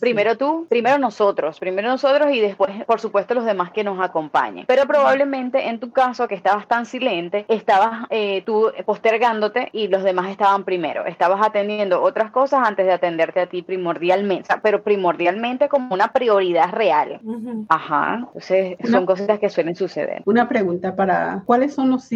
Primero 0.00 0.36
tú, 0.38 0.66
primero 0.68 0.98
nosotros, 0.98 1.58
primero 1.58 1.88
nosotros 1.88 2.32
y 2.32 2.40
después, 2.40 2.84
por 2.84 3.00
supuesto, 3.00 3.34
los 3.34 3.44
demás 3.44 3.70
que 3.72 3.84
nos 3.84 4.00
acompañen. 4.00 4.64
Pero 4.66 4.86
probablemente 4.86 5.68
en 5.68 5.80
tu 5.80 5.90
caso, 5.90 6.28
que 6.28 6.34
estabas 6.34 6.66
tan 6.68 6.86
silente, 6.86 7.44
estabas 7.48 8.06
eh, 8.10 8.42
tú 8.46 8.70
postergándote 8.86 9.68
y 9.72 9.88
los 9.88 10.02
demás 10.02 10.30
estaban 10.30 10.64
primero. 10.64 11.04
Estabas 11.06 11.44
atendiendo 11.44 12.02
otras 12.02 12.30
cosas 12.30 12.66
antes 12.66 12.86
de 12.86 12.92
atenderte 12.92 13.40
a 13.40 13.46
ti 13.46 13.62
primordialmente, 13.62 14.54
pero 14.62 14.82
primordialmente 14.82 15.68
como 15.68 15.94
una 15.94 16.08
prioridad 16.12 16.72
real. 16.72 17.20
Ajá. 17.68 18.28
Entonces, 18.28 18.76
son 18.90 19.06
cosas 19.06 19.38
que 19.38 19.50
suelen 19.50 19.76
suceder. 19.76 20.22
Una 20.24 20.48
pregunta 20.48 20.96
para, 20.96 21.42
¿cuáles 21.44 21.74
son 21.74 21.90
los, 21.90 22.08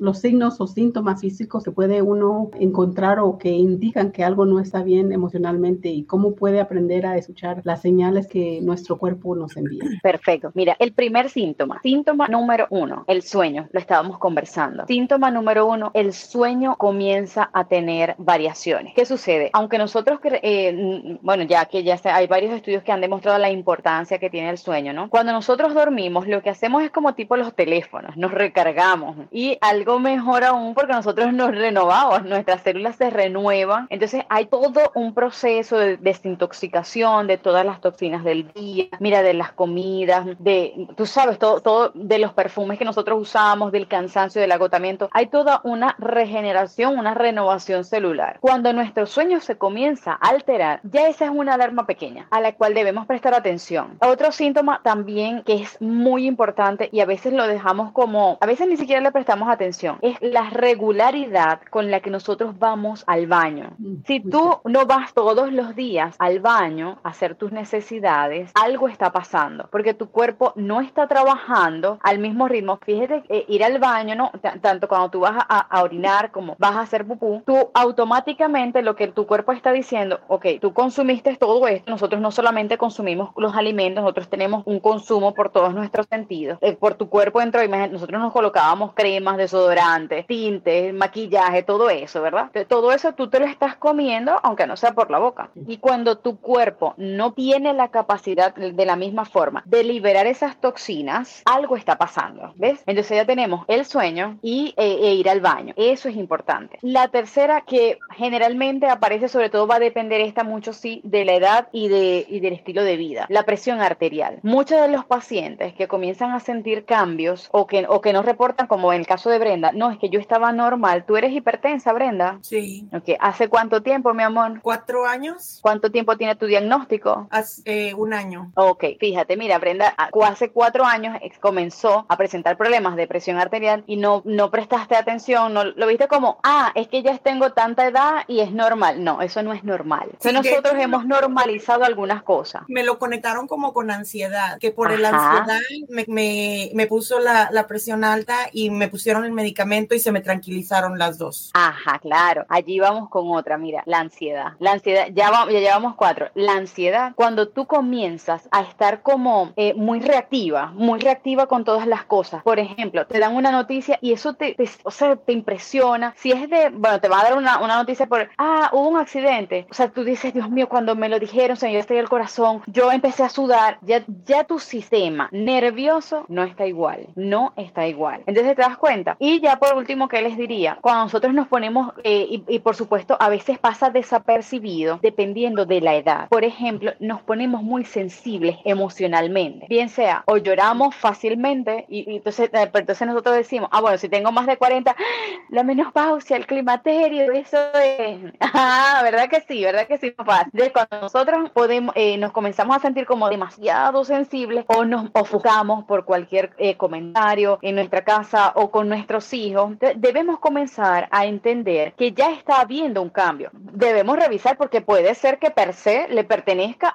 los 0.00 0.18
signos 0.18 0.60
o 0.60 0.66
síntomas 0.66 1.20
físicos 1.20 1.64
que 1.64 1.70
puede 1.70 2.02
uno 2.02 2.50
encontrar 2.58 3.20
o 3.20 3.38
que 3.38 3.50
indican 3.50 4.12
que 4.12 4.24
algo 4.24 4.46
no 4.46 4.60
está 4.60 4.82
bien 4.82 5.12
emocionalmente 5.12 5.88
y 5.88 6.04
cómo 6.04 6.34
puede 6.34 6.60
aprender 6.60 7.06
a 7.06 7.16
escuchar 7.26 7.60
las 7.64 7.82
señales 7.82 8.28
que 8.28 8.60
nuestro 8.62 8.96
cuerpo 8.98 9.34
nos 9.34 9.56
envía? 9.56 9.82
Perfecto. 10.02 10.52
Mira, 10.54 10.76
el 10.78 10.92
primer 10.92 11.28
síntoma, 11.28 11.80
síntoma 11.82 12.28
número 12.28 12.68
uno, 12.70 13.04
el 13.08 13.22
sueño, 13.22 13.68
lo 13.72 13.80
estábamos 13.80 14.18
conversando. 14.18 14.86
Síntoma 14.86 15.30
número 15.30 15.66
uno, 15.66 15.90
el 15.94 16.12
sueño 16.12 16.76
comienza 16.76 17.50
a 17.52 17.64
tener 17.64 18.14
variaciones. 18.18 18.94
¿Qué 18.94 19.04
sucede? 19.04 19.50
Aunque 19.52 19.78
nosotros, 19.78 20.20
eh, 20.22 21.18
bueno, 21.22 21.42
ya 21.42 21.64
que 21.64 21.82
ya 21.82 21.98
hay 22.04 22.26
varios 22.28 22.52
estudios 22.52 22.84
que 22.84 22.92
han 22.92 23.00
demostrado 23.00 23.38
la 23.38 23.50
importancia 23.50 24.18
que 24.18 24.30
tiene 24.30 24.50
el 24.50 24.58
sueño, 24.58 24.92
¿no? 24.92 25.10
Cuando 25.10 25.32
nosotros 25.32 25.74
dormimos, 25.74 26.28
lo 26.28 26.42
que 26.42 26.50
hacemos 26.50 26.84
es 26.84 26.90
como 26.90 27.14
tipo 27.14 27.36
los 27.36 27.54
teléfonos, 27.54 28.16
nos 28.16 28.30
recargamos 28.30 29.16
y 29.32 29.58
algo 29.60 29.98
mejor 29.98 30.44
aún 30.44 30.74
porque 30.74 30.92
nosotros 30.92 31.32
nos 31.32 31.50
renovamos, 31.54 32.24
nuestras 32.24 32.62
células 32.62 32.96
se 32.96 33.10
renuevan. 33.10 33.86
Entonces 33.90 34.24
hay 34.28 34.46
todo 34.46 34.92
un 34.94 35.12
proceso 35.12 35.78
de 35.78 35.96
desintoxicación 35.96 37.15
de 37.24 37.38
todas 37.38 37.64
las 37.64 37.80
toxinas 37.80 38.24
del 38.24 38.52
día, 38.52 38.88
mira, 39.00 39.22
de 39.22 39.34
las 39.34 39.52
comidas, 39.52 40.26
de, 40.38 40.88
tú 40.96 41.06
sabes, 41.06 41.38
todo, 41.38 41.60
todo 41.60 41.90
de 41.94 42.18
los 42.18 42.32
perfumes 42.32 42.78
que 42.78 42.84
nosotros 42.84 43.18
usamos, 43.20 43.72
del 43.72 43.88
cansancio, 43.88 44.40
del 44.40 44.52
agotamiento. 44.52 45.08
Hay 45.12 45.28
toda 45.28 45.60
una 45.64 45.94
regeneración, 45.98 46.98
una 46.98 47.14
renovación 47.14 47.84
celular. 47.84 48.38
Cuando 48.40 48.72
nuestro 48.72 49.06
sueño 49.06 49.40
se 49.40 49.56
comienza 49.56 50.12
a 50.12 50.28
alterar, 50.28 50.80
ya 50.82 51.08
esa 51.08 51.26
es 51.26 51.30
una 51.30 51.54
alarma 51.54 51.86
pequeña 51.86 52.26
a 52.30 52.40
la 52.40 52.52
cual 52.52 52.74
debemos 52.74 53.06
prestar 53.06 53.34
atención. 53.34 53.96
Otro 54.00 54.32
síntoma 54.32 54.80
también 54.82 55.42
que 55.42 55.54
es 55.54 55.80
muy 55.80 56.26
importante 56.26 56.88
y 56.92 57.00
a 57.00 57.06
veces 57.06 57.32
lo 57.32 57.46
dejamos 57.46 57.92
como, 57.92 58.38
a 58.40 58.46
veces 58.46 58.68
ni 58.68 58.76
siquiera 58.76 59.00
le 59.00 59.12
prestamos 59.12 59.48
atención, 59.48 59.98
es 60.02 60.16
la 60.20 60.50
regularidad 60.50 61.60
con 61.70 61.90
la 61.90 62.00
que 62.00 62.10
nosotros 62.10 62.58
vamos 62.58 63.04
al 63.06 63.26
baño. 63.26 63.72
Mm, 63.78 63.94
si 64.06 64.20
tú 64.20 64.60
no 64.64 64.86
vas 64.86 65.14
todos 65.14 65.52
los 65.52 65.74
días 65.74 66.16
al 66.18 66.40
baño 66.40 66.98
hacer 67.06 67.34
tus 67.34 67.52
necesidades, 67.52 68.50
algo 68.54 68.88
está 68.88 69.12
pasando, 69.12 69.68
porque 69.70 69.94
tu 69.94 70.10
cuerpo 70.10 70.52
no 70.56 70.80
está 70.80 71.06
trabajando 71.06 71.98
al 72.02 72.18
mismo 72.18 72.48
ritmo. 72.48 72.78
Fíjate, 72.84 73.22
eh, 73.28 73.44
ir 73.48 73.64
al 73.64 73.78
baño, 73.78 74.14
¿no? 74.14 74.32
tanto 74.60 74.88
cuando 74.88 75.10
tú 75.10 75.20
vas 75.20 75.44
a, 75.48 75.82
orinar 75.82 76.30
como 76.30 76.56
vas 76.58 76.76
a 76.76 76.80
hacer 76.80 77.06
pupú, 77.06 77.42
tú 77.46 77.70
automáticamente 77.74 78.82
lo 78.82 78.96
que 78.96 79.08
tu 79.08 79.26
cuerpo 79.26 79.52
está 79.52 79.72
diciendo, 79.72 80.20
ok, 80.28 80.46
tú 80.60 80.72
consumiste 80.72 81.36
todo 81.36 81.68
esto, 81.68 81.90
nosotros 81.90 82.20
no 82.20 82.30
solamente 82.30 82.78
consumimos 82.78 83.30
los 83.36 83.54
alimentos, 83.54 84.02
nosotros 84.02 84.28
tenemos 84.28 84.62
un 84.66 84.80
consumo 84.80 85.34
por 85.34 85.50
todos 85.50 85.74
nuestros 85.74 86.06
sentidos. 86.06 86.58
Eh, 86.60 86.76
por 86.76 86.94
tu 86.94 87.08
cuerpo 87.08 87.40
dentro, 87.40 87.60
nosotros 87.66 88.20
nos 88.20 88.32
colocábamos 88.32 88.92
cremas, 88.94 89.36
desodorantes, 89.36 90.26
tintes, 90.26 90.94
maquillaje, 90.94 91.62
todo 91.62 91.90
eso, 91.90 92.22
¿verdad? 92.22 92.50
todo 92.68 92.92
eso 92.92 93.12
tú 93.12 93.28
te 93.28 93.38
lo 93.38 93.46
estás 93.46 93.76
comiendo, 93.76 94.38
aunque 94.42 94.66
no 94.66 94.76
sea 94.76 94.92
por 94.92 95.10
la 95.10 95.18
boca. 95.18 95.50
Y 95.66 95.78
cuando 95.78 96.18
tu 96.18 96.38
cuerpo 96.40 96.94
no 96.96 97.32
tiene 97.32 97.72
la 97.72 97.88
capacidad 97.88 98.54
de 98.54 98.86
la 98.86 98.96
misma 98.96 99.24
forma 99.24 99.62
de 99.66 99.84
liberar 99.84 100.26
esas 100.26 100.60
toxinas, 100.60 101.42
algo 101.44 101.76
está 101.76 101.98
pasando, 101.98 102.52
¿ves? 102.56 102.82
Entonces 102.86 103.16
ya 103.16 103.24
tenemos 103.24 103.64
el 103.68 103.84
sueño 103.84 104.38
y 104.42 104.74
eh, 104.76 104.98
e 105.02 105.14
ir 105.14 105.28
al 105.28 105.40
baño. 105.40 105.74
Eso 105.76 106.08
es 106.08 106.16
importante. 106.16 106.78
La 106.82 107.08
tercera 107.08 107.62
que 107.62 107.98
generalmente 108.16 108.86
aparece, 108.88 109.28
sobre 109.28 109.50
todo 109.50 109.66
va 109.66 109.76
a 109.76 109.80
depender 109.80 110.20
esta 110.20 110.44
mucho 110.44 110.72
sí 110.72 111.00
de 111.04 111.24
la 111.24 111.34
edad 111.34 111.68
y, 111.72 111.88
de, 111.88 112.26
y 112.28 112.40
del 112.40 112.54
estilo 112.54 112.82
de 112.82 112.96
vida. 112.96 113.26
La 113.28 113.44
presión 113.44 113.80
arterial. 113.80 114.38
Muchos 114.42 114.80
de 114.80 114.88
los 114.88 115.04
pacientes 115.04 115.74
que 115.74 115.88
comienzan 115.88 116.32
a 116.32 116.40
sentir 116.40 116.84
cambios 116.84 117.48
o 117.52 117.66
que, 117.66 117.86
o 117.88 118.00
que 118.00 118.12
no 118.12 118.22
reportan, 118.22 118.66
como 118.66 118.92
en 118.92 119.00
el 119.00 119.06
caso 119.06 119.30
de 119.30 119.38
Brenda, 119.38 119.72
no, 119.72 119.90
es 119.90 119.98
que 119.98 120.08
yo 120.08 120.20
estaba 120.20 120.52
normal. 120.52 121.04
¿Tú 121.06 121.16
eres 121.16 121.32
hipertensa, 121.32 121.92
Brenda? 121.92 122.38
Sí. 122.42 122.88
Okay. 122.92 123.16
¿Hace 123.20 123.48
cuánto 123.48 123.82
tiempo, 123.82 124.14
mi 124.14 124.22
amor? 124.22 124.60
Cuatro 124.62 125.06
años. 125.06 125.58
¿Cuánto 125.62 125.90
tiempo 125.90 126.16
tiene 126.16 126.36
tu 126.36 126.46
diagnóstico? 126.46 126.85
Hace 127.30 127.62
eh, 127.64 127.94
un 127.94 128.14
año. 128.14 128.52
Ok, 128.54 128.84
fíjate, 128.98 129.36
mira, 129.36 129.58
Brenda, 129.58 129.94
hace 130.24 130.50
cuatro 130.50 130.84
años 130.84 131.16
comenzó 131.40 132.06
a 132.08 132.16
presentar 132.16 132.56
problemas 132.56 132.96
de 132.96 133.06
presión 133.06 133.38
arterial 133.38 133.84
y 133.86 133.96
no, 133.96 134.22
no 134.24 134.50
prestaste 134.50 134.96
atención, 134.96 135.52
no 135.52 135.64
lo 135.64 135.86
viste 135.86 136.08
como, 136.08 136.38
ah, 136.42 136.72
es 136.74 136.88
que 136.88 137.02
ya 137.02 137.16
tengo 137.18 137.52
tanta 137.52 137.86
edad 137.86 138.24
y 138.26 138.40
es 138.40 138.52
normal. 138.52 139.02
No, 139.02 139.22
eso 139.22 139.42
no 139.42 139.52
es 139.52 139.64
normal. 139.64 140.10
nosotros 140.22 140.74
hemos 140.78 141.06
normalizado 141.06 141.84
algunas 141.84 142.22
cosas. 142.22 142.62
Me 142.68 142.82
lo 142.82 142.98
conectaron 142.98 143.46
como 143.46 143.72
con 143.72 143.90
ansiedad, 143.90 144.58
que 144.58 144.70
por 144.70 144.96
la 144.98 145.08
ansiedad 145.10 145.60
me, 145.88 146.04
me, 146.08 146.70
me 146.74 146.86
puso 146.86 147.18
la, 147.18 147.48
la, 147.50 147.66
presión 147.66 148.04
alta 148.04 148.48
y 148.52 148.70
me 148.70 148.88
pusieron 148.88 149.24
el 149.24 149.32
medicamento 149.32 149.94
y 149.94 149.98
se 150.00 150.12
me 150.12 150.20
tranquilizaron 150.20 150.98
las 150.98 151.18
dos. 151.18 151.50
Ajá, 151.54 151.98
claro. 151.98 152.44
Allí 152.48 152.78
vamos 152.78 153.08
con 153.08 153.30
otra, 153.30 153.58
mira, 153.58 153.82
la 153.86 153.98
ansiedad. 153.98 154.52
La 154.60 154.72
ansiedad, 154.72 155.08
ya, 155.12 155.30
ya 155.30 155.60
llevamos 155.60 155.96
cuatro. 155.96 156.28
La 156.34 156.52
ansiedad, 156.52 156.75
cuando 157.14 157.48
tú 157.48 157.66
comienzas 157.66 158.48
a 158.50 158.62
estar 158.62 159.02
como 159.02 159.52
eh, 159.56 159.74
muy 159.74 160.00
reactiva, 160.00 160.72
muy 160.74 161.00
reactiva 161.00 161.46
con 161.46 161.64
todas 161.64 161.86
las 161.86 162.04
cosas. 162.04 162.42
Por 162.42 162.58
ejemplo, 162.58 163.06
te 163.06 163.18
dan 163.18 163.34
una 163.34 163.50
noticia 163.50 163.98
y 164.02 164.12
eso 164.12 164.34
te, 164.34 164.56
o 164.82 164.90
sea, 164.90 165.16
te 165.16 165.32
impresiona. 165.32 166.14
Si 166.16 166.32
es 166.32 166.48
de, 166.50 166.70
bueno, 166.70 167.00
te 167.00 167.08
va 167.08 167.20
a 167.20 167.24
dar 167.24 167.38
una, 167.38 167.58
una 167.62 167.76
noticia 167.76 168.06
por, 168.06 168.28
ah, 168.36 168.70
hubo 168.72 168.88
un 168.88 168.98
accidente. 168.98 169.66
O 169.70 169.74
sea, 169.74 169.88
tú 169.88 170.04
dices, 170.04 170.34
Dios 170.34 170.50
mío, 170.50 170.68
cuando 170.68 170.94
me 170.94 171.08
lo 171.08 171.18
dijeron, 171.18 171.56
se 171.56 171.68
me 171.68 171.78
estoy 171.78 171.96
el 171.96 172.08
corazón, 172.08 172.62
yo 172.66 172.92
empecé 172.92 173.22
a 173.22 173.28
sudar, 173.28 173.78
ya, 173.82 174.04
ya 174.24 174.44
tu 174.44 174.58
sistema 174.58 175.28
nervioso 175.32 176.24
no 176.28 176.42
está 176.44 176.66
igual, 176.66 177.08
no 177.14 177.52
está 177.56 177.86
igual. 177.86 178.22
Entonces 178.26 178.54
te 178.54 178.62
das 178.62 178.76
cuenta. 178.76 179.16
Y 179.18 179.40
ya 179.40 179.58
por 179.58 179.76
último, 179.76 180.08
¿qué 180.08 180.20
les 180.20 180.36
diría? 180.36 180.78
Cuando 180.80 181.04
nosotros 181.04 181.32
nos 181.32 181.48
ponemos, 181.48 181.92
eh, 182.04 182.26
y, 182.28 182.44
y, 182.48 182.58
por 182.58 182.76
supuesto, 182.76 183.16
a 183.18 183.28
veces 183.28 183.58
pasa 183.58 183.90
desapercibido, 183.90 184.98
dependiendo 185.02 185.64
de 185.64 185.80
la 185.80 185.94
edad. 185.94 186.28
Por 186.28 186.44
ejemplo, 186.44 186.65
nos 187.00 187.22
ponemos 187.22 187.62
muy 187.62 187.84
sensibles 187.84 188.56
emocionalmente, 188.64 189.66
bien 189.68 189.88
sea 189.88 190.24
o 190.26 190.36
lloramos 190.36 190.94
fácilmente 190.94 191.84
y, 191.88 192.16
entonces, 192.16 192.50
eh, 192.52 192.70
entonces 192.72 193.06
nosotros 193.06 193.36
decimos, 193.36 193.68
ah, 193.72 193.80
bueno, 193.80 193.98
si 193.98 194.08
tengo 194.08 194.32
más 194.32 194.46
de 194.46 194.56
40, 194.56 194.94
la 195.50 195.62
menopausia, 195.62 196.36
el 196.36 196.46
climaterio, 196.46 197.32
eso 197.32 197.58
es, 197.74 198.18
ah, 198.40 199.00
¿verdad 199.02 199.28
que 199.28 199.40
sí? 199.40 199.62
¿Verdad 199.64 199.86
que 199.86 199.98
sí, 199.98 200.10
papá? 200.10 200.42
Entonces, 200.44 200.72
cuando 200.72 201.00
nosotros 201.00 201.50
podemos, 201.50 201.94
eh, 201.96 202.16
nos 202.18 202.32
comenzamos 202.32 202.76
a 202.76 202.80
sentir 202.80 203.06
como 203.06 203.28
demasiado 203.28 204.04
sensibles 204.04 204.64
o 204.68 204.84
nos 204.84 205.10
ofuscamos 205.12 205.84
por 205.84 206.04
cualquier 206.04 206.52
eh, 206.58 206.76
comentario 206.76 207.58
en 207.62 207.76
nuestra 207.76 208.02
casa 208.02 208.52
o 208.54 208.70
con 208.70 208.88
nuestros 208.88 209.32
hijos, 209.32 209.72
debemos 209.96 210.38
comenzar 210.38 211.08
a 211.10 211.26
entender 211.26 211.92
que 211.94 212.12
ya 212.12 212.30
está 212.30 212.60
habiendo 212.60 213.02
un 213.02 213.10
cambio. 213.10 213.50
Debemos 213.52 214.16
revisar 214.16 214.56
porque 214.56 214.80
puede 214.80 215.14
ser 215.14 215.38
que 215.38 215.50
per 215.50 215.74
se 215.74 216.08
le 216.08 216.24
pertenezca 216.24 216.45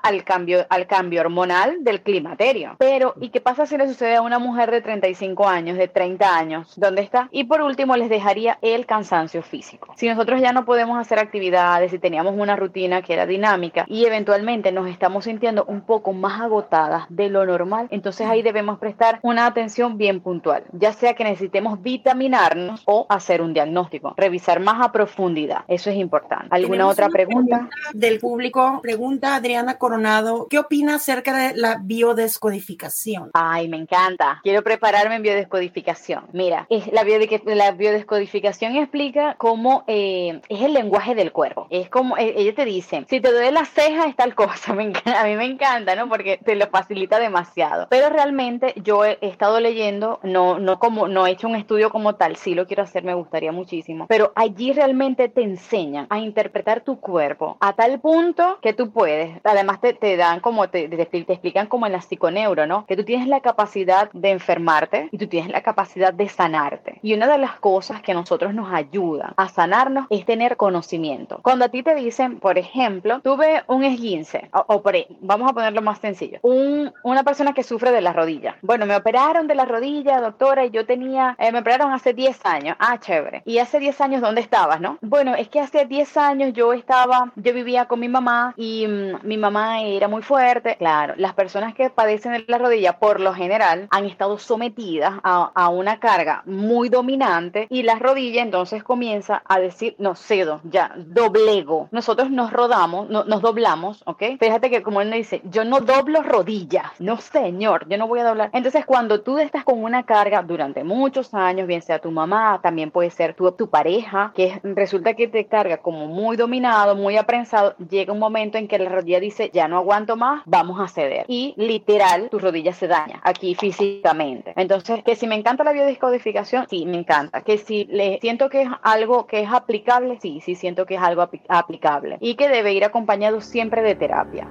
al 0.02 0.24
cambio, 0.24 0.66
al 0.70 0.88
cambio 0.88 1.22
hormonal 1.22 1.84
del 1.84 2.02
climaterio. 2.02 2.76
Pero, 2.80 3.16
¿y 3.20 3.30
qué 3.30 3.42
pasa 3.42 3.66
si 3.66 3.78
le 3.78 3.88
sucede 3.88 4.16
a 4.16 4.22
una 4.22 4.40
mujer 4.40 4.72
de 4.72 4.82
35 4.82 5.48
años, 5.48 5.78
de 5.78 5.88
30 5.88 6.38
años? 6.38 6.74
¿Dónde 6.78 7.02
está? 7.02 7.28
Y 7.32 7.46
por 7.46 7.62
último, 7.62 7.96
les 7.98 8.10
dejaría 8.10 8.58
el 8.62 8.86
cansancio 8.86 9.42
físico. 9.44 9.94
Si 9.98 10.08
nosotros 10.08 10.42
ya 10.42 10.54
no 10.54 10.66
podemos 10.66 10.98
hacer 10.98 11.20
actividades, 11.20 11.92
si 11.92 12.00
teníamos 12.00 12.34
una 12.38 12.56
rutina 12.56 13.02
que 13.02 13.14
era 13.14 13.26
dinámica 13.26 13.86
y 13.88 14.06
eventualmente 14.06 14.72
nos 14.72 14.88
estamos 14.88 15.26
sintiendo 15.26 15.66
un 15.66 15.82
poco 15.82 16.14
más 16.14 16.42
agotadas 16.42 17.06
de 17.10 17.30
lo 17.30 17.46
normal, 17.46 17.88
entonces 17.92 18.28
ahí 18.28 18.42
debemos 18.42 18.80
prestar 18.80 19.20
una 19.22 19.46
atención 19.46 19.98
bien 19.98 20.22
puntual, 20.22 20.64
ya 20.72 20.94
sea 20.94 21.14
que 21.14 21.24
necesitemos 21.24 21.82
vitaminarnos 21.82 22.84
o 22.86 23.06
hacer 23.10 23.42
un 23.42 23.54
diagnóstico, 23.54 24.14
revisar 24.16 24.60
más 24.60 24.82
a 24.86 24.92
profundidad. 24.92 25.66
Eso 25.68 25.90
es 25.90 25.98
importante. 25.98 26.48
¿Alguna 26.50 26.88
otra 26.88 27.10
pregunta? 27.10 27.70
Del 27.94 28.20
público, 28.20 28.80
pregunta 28.82 29.41
Adriana 29.42 29.80
Coronado, 29.80 30.46
¿qué 30.52 30.60
opina 30.60 30.96
acerca 30.96 31.36
de 31.36 31.56
la 31.56 31.80
biodescodificación? 31.82 33.32
Ay, 33.34 33.68
me 33.68 33.78
encanta. 33.78 34.40
Quiero 34.44 34.62
prepararme 34.62 35.16
en 35.16 35.24
biodescodificación. 35.24 36.28
Mira, 36.32 36.68
es 36.70 36.92
la, 36.94 37.04
la 37.46 37.72
biodescodificación 37.72 38.76
explica 38.76 39.34
cómo 39.40 39.84
eh, 39.88 40.42
es 40.48 40.62
el 40.62 40.74
lenguaje 40.74 41.16
del 41.16 41.32
cuerpo. 41.32 41.66
Es 41.72 41.90
como, 41.90 42.18
eh, 42.18 42.36
ella 42.38 42.54
te 42.54 42.66
dice, 42.66 43.04
si 43.10 43.20
te 43.20 43.32
duele 43.32 43.52
la 43.52 43.66
ceja 43.66 44.06
es 44.06 44.16
tal 44.16 44.36
cosa. 44.36 44.74
Me 44.76 44.94
a 45.06 45.24
mí 45.26 45.36
me 45.36 45.46
encanta, 45.46 45.96
¿no? 45.96 46.08
Porque 46.08 46.38
te 46.38 46.56
lo 46.56 46.68
facilita 46.68 47.18
demasiado. 47.18 47.88
Pero 47.90 48.10
realmente 48.10 48.76
yo 48.84 49.06
he, 49.06 49.18
estado 49.22 49.60
leyendo, 49.60 50.20
no, 50.22 50.60
no 50.60 50.78
como, 50.78 51.08
no 51.08 51.26
he 51.26 51.32
hecho 51.32 51.48
un 51.48 51.56
estudio 51.56 51.90
como 51.90 52.14
tal, 52.14 52.36
sí 52.36 52.54
lo 52.54 52.68
quiero 52.68 52.84
hacer, 52.84 53.04
me 53.04 53.16
gustaría 53.16 53.52
muchísimo. 53.52 54.06
Pero 54.08 54.34
allí 54.36 54.72
realmente 54.72 55.30
te 55.30 55.42
enseñan 55.42 56.06
a 56.12 56.20
interpretar 56.20 56.82
tu 56.82 57.00
cuerpo 57.00 57.58
a 57.60 57.74
tal 57.74 58.00
punto 58.00 58.60
que 58.62 58.74
tú 58.74 58.92
puedes, 58.92 59.31
además 59.44 59.82
te, 59.82 59.94
te 59.94 60.18
dan 60.18 60.40
como, 60.40 60.70
te, 60.70 60.88
te, 60.88 61.06
te 61.06 61.34
explican 61.34 61.68
como 61.68 61.86
en 61.86 61.94
la 61.94 62.02
psiconeuro, 62.02 62.68
¿no? 62.68 62.86
Que 62.86 62.96
tú 62.96 63.04
tienes 63.04 63.28
la 63.28 63.42
capacidad 63.42 64.12
de 64.12 64.32
enfermarte 64.32 65.10
y 65.12 65.18
tú 65.18 65.28
tienes 65.28 65.52
la 65.52 65.62
capacidad 65.62 66.14
de 66.14 66.30
sanarte. 66.30 67.00
Y 67.02 67.14
una 67.14 67.28
de 67.28 67.38
las 67.38 67.60
cosas 67.60 68.02
que 68.02 68.12
a 68.12 68.16
nosotros 68.16 68.54
nos 68.54 68.74
ayuda 68.74 69.34
a 69.38 69.50
sanarnos 69.50 70.08
es 70.10 70.26
tener 70.26 70.58
conocimiento. 70.58 71.40
Cuando 71.42 71.66
a 71.66 71.70
ti 71.70 71.84
te 71.84 71.96
dicen, 71.96 72.40
por 72.40 72.58
ejemplo, 72.58 73.20
tuve 73.22 73.64
un 73.68 73.84
esguince, 73.84 74.50
o, 74.52 74.82
por, 74.82 74.96
vamos 75.20 75.50
a 75.50 75.54
ponerlo 75.54 75.82
más 75.82 76.00
sencillo, 76.00 76.40
un, 76.42 76.92
una 77.04 77.24
persona 77.24 77.54
que 77.54 77.64
sufre 77.64 77.92
de 77.92 78.02
la 78.02 78.14
rodilla. 78.14 78.58
Bueno, 78.62 78.86
me 78.86 78.96
operaron 78.96 79.48
de 79.48 79.56
la 79.56 79.66
rodilla, 79.66 80.20
doctora, 80.20 80.66
y 80.66 80.72
yo 80.72 80.86
tenía, 80.86 81.36
eh, 81.40 81.52
me 81.52 81.60
operaron 81.60 81.94
hace 81.94 82.14
10 82.14 82.46
años. 82.46 82.76
Ah, 82.80 83.00
chévere. 83.00 83.42
¿Y 83.46 83.60
hace 83.60 83.80
10 83.80 84.02
años 84.02 84.22
dónde 84.22 84.42
estabas, 84.42 84.82
no? 84.82 84.98
Bueno, 85.02 85.36
es 85.36 85.50
que 85.50 85.60
hace 85.60 85.86
10 85.86 86.18
años 86.18 86.54
yo 86.54 86.74
estaba, 86.74 87.32
yo 87.36 87.54
vivía 87.54 87.86
con 87.86 88.00
mi 88.00 88.10
mamá 88.10 88.54
y 88.58 88.88
mm, 88.88 89.21
mi 89.24 89.38
mamá 89.38 89.82
era 89.82 90.08
muy 90.08 90.22
fuerte. 90.22 90.76
Claro, 90.78 91.14
las 91.18 91.34
personas 91.34 91.74
que 91.74 91.90
padecen 91.90 92.34
de 92.34 92.46
la 92.48 92.58
rodilla, 92.58 93.00
por 93.00 93.20
lo 93.20 93.34
general, 93.34 93.88
han 93.92 94.06
estado 94.06 94.38
sometidas 94.38 95.14
a, 95.24 95.52
a 95.54 95.70
una 95.70 96.00
carga 96.00 96.44
muy 96.46 96.90
dominante 96.90 97.68
y 97.70 97.84
la 97.84 97.96
rodilla 97.96 98.42
entonces 98.42 98.84
comienza 98.84 99.42
a 99.48 99.60
decir, 99.60 99.96
no 100.00 100.16
cedo, 100.16 100.62
ya, 100.64 100.94
doblego. 100.98 101.88
Nosotros 101.92 102.30
nos 102.30 102.52
rodamos, 102.52 103.10
no, 103.10 103.24
nos 103.24 103.42
doblamos, 103.42 104.04
¿ok? 104.06 104.24
Fíjate 104.40 104.70
que 104.70 104.82
como 104.82 105.02
él 105.02 105.10
me 105.10 105.18
dice, 105.18 105.42
yo 105.46 105.64
no 105.64 105.80
doblo 105.80 106.22
rodillas, 106.24 106.92
no 107.00 107.18
señor, 107.18 107.88
yo 107.88 107.98
no 107.98 108.08
voy 108.08 108.20
a 108.20 108.26
doblar. 108.26 108.50
Entonces 108.54 108.86
cuando 108.86 109.22
tú 109.22 109.38
estás 109.40 109.64
con 109.64 109.84
una 109.84 110.04
carga 110.04 110.42
durante 110.42 110.84
muchos 110.84 111.34
años, 111.34 111.68
bien 111.68 111.82
sea 111.82 112.00
tu 112.00 112.12
mamá, 112.12 112.60
también 112.62 112.92
puede 112.92 113.10
ser 113.10 113.34
tu, 113.34 113.52
tu 113.52 113.70
pareja, 113.70 114.32
que 114.36 114.60
resulta 114.64 115.14
que 115.14 115.28
te 115.28 115.46
carga 115.46 115.78
como 115.78 116.08
muy 116.08 116.38
dominado, 116.38 116.96
muy 116.96 117.18
aprensado, 117.18 117.76
llega 117.90 118.14
un 118.14 118.20
momento 118.20 118.58
en 118.58 118.68
que 118.68 118.80
la 118.80 118.90
rodilla 118.90 119.11
dice, 119.20 119.52
ya 119.54 119.68
no 119.68 119.78
aguanto 119.78 120.16
más, 120.16 120.42
vamos 120.46 120.80
a 120.80 120.88
ceder. 120.88 121.26
Y 121.28 121.54
literal, 121.58 122.30
tu 122.30 122.40
rodilla 122.40 122.74
se 122.74 122.88
daña 122.88 123.20
aquí 123.24 123.56
físicamente. 123.56 124.54
Entonces, 124.56 125.04
que 125.04 125.16
si 125.16 125.28
me 125.28 125.36
encanta 125.36 125.64
la 125.64 125.74
biodescodificación, 125.74 126.68
sí, 126.70 126.86
me 126.86 126.98
encanta. 126.98 127.42
Que 127.42 127.58
si 127.58 127.86
le 127.86 128.20
siento 128.20 128.50
que 128.50 128.64
es 128.64 128.70
algo 128.84 129.28
que 129.28 129.42
es 129.42 129.52
aplicable, 129.52 130.20
sí, 130.22 130.42
sí 130.42 130.56
siento 130.56 130.86
que 130.86 130.96
es 130.96 131.02
algo 131.02 131.28
aplicable. 131.50 132.18
Y 132.20 132.36
que 132.36 132.50
debe 132.50 132.74
ir 132.74 132.86
acompañado 132.86 133.42
siempre 133.42 133.82
de 133.82 133.96
terapia. 133.96 134.48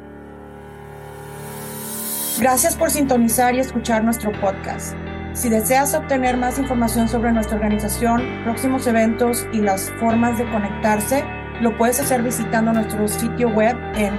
Gracias 2.39 2.77
por 2.77 2.91
sintonizar 2.91 3.55
y 3.55 3.59
escuchar 3.59 4.03
nuestro 4.03 4.33
podcast. 4.41 4.97
Si 5.33 5.49
deseas 5.49 5.95
obtener 5.95 6.37
más 6.37 6.59
información 6.59 7.09
sobre 7.09 7.33
nuestra 7.33 7.57
organización, 7.57 8.23
próximos 8.45 8.87
eventos 8.87 9.47
y 9.53 9.61
las 9.61 9.91
formas 10.01 10.39
de 10.39 10.51
conectarse, 10.51 11.25
lo 11.61 11.77
puedes 11.77 12.01
hacer 12.01 12.23
visitando 12.23 12.73
nuestro 12.73 13.07
sitio 13.07 13.49
web 13.51 13.77
en 13.95 14.19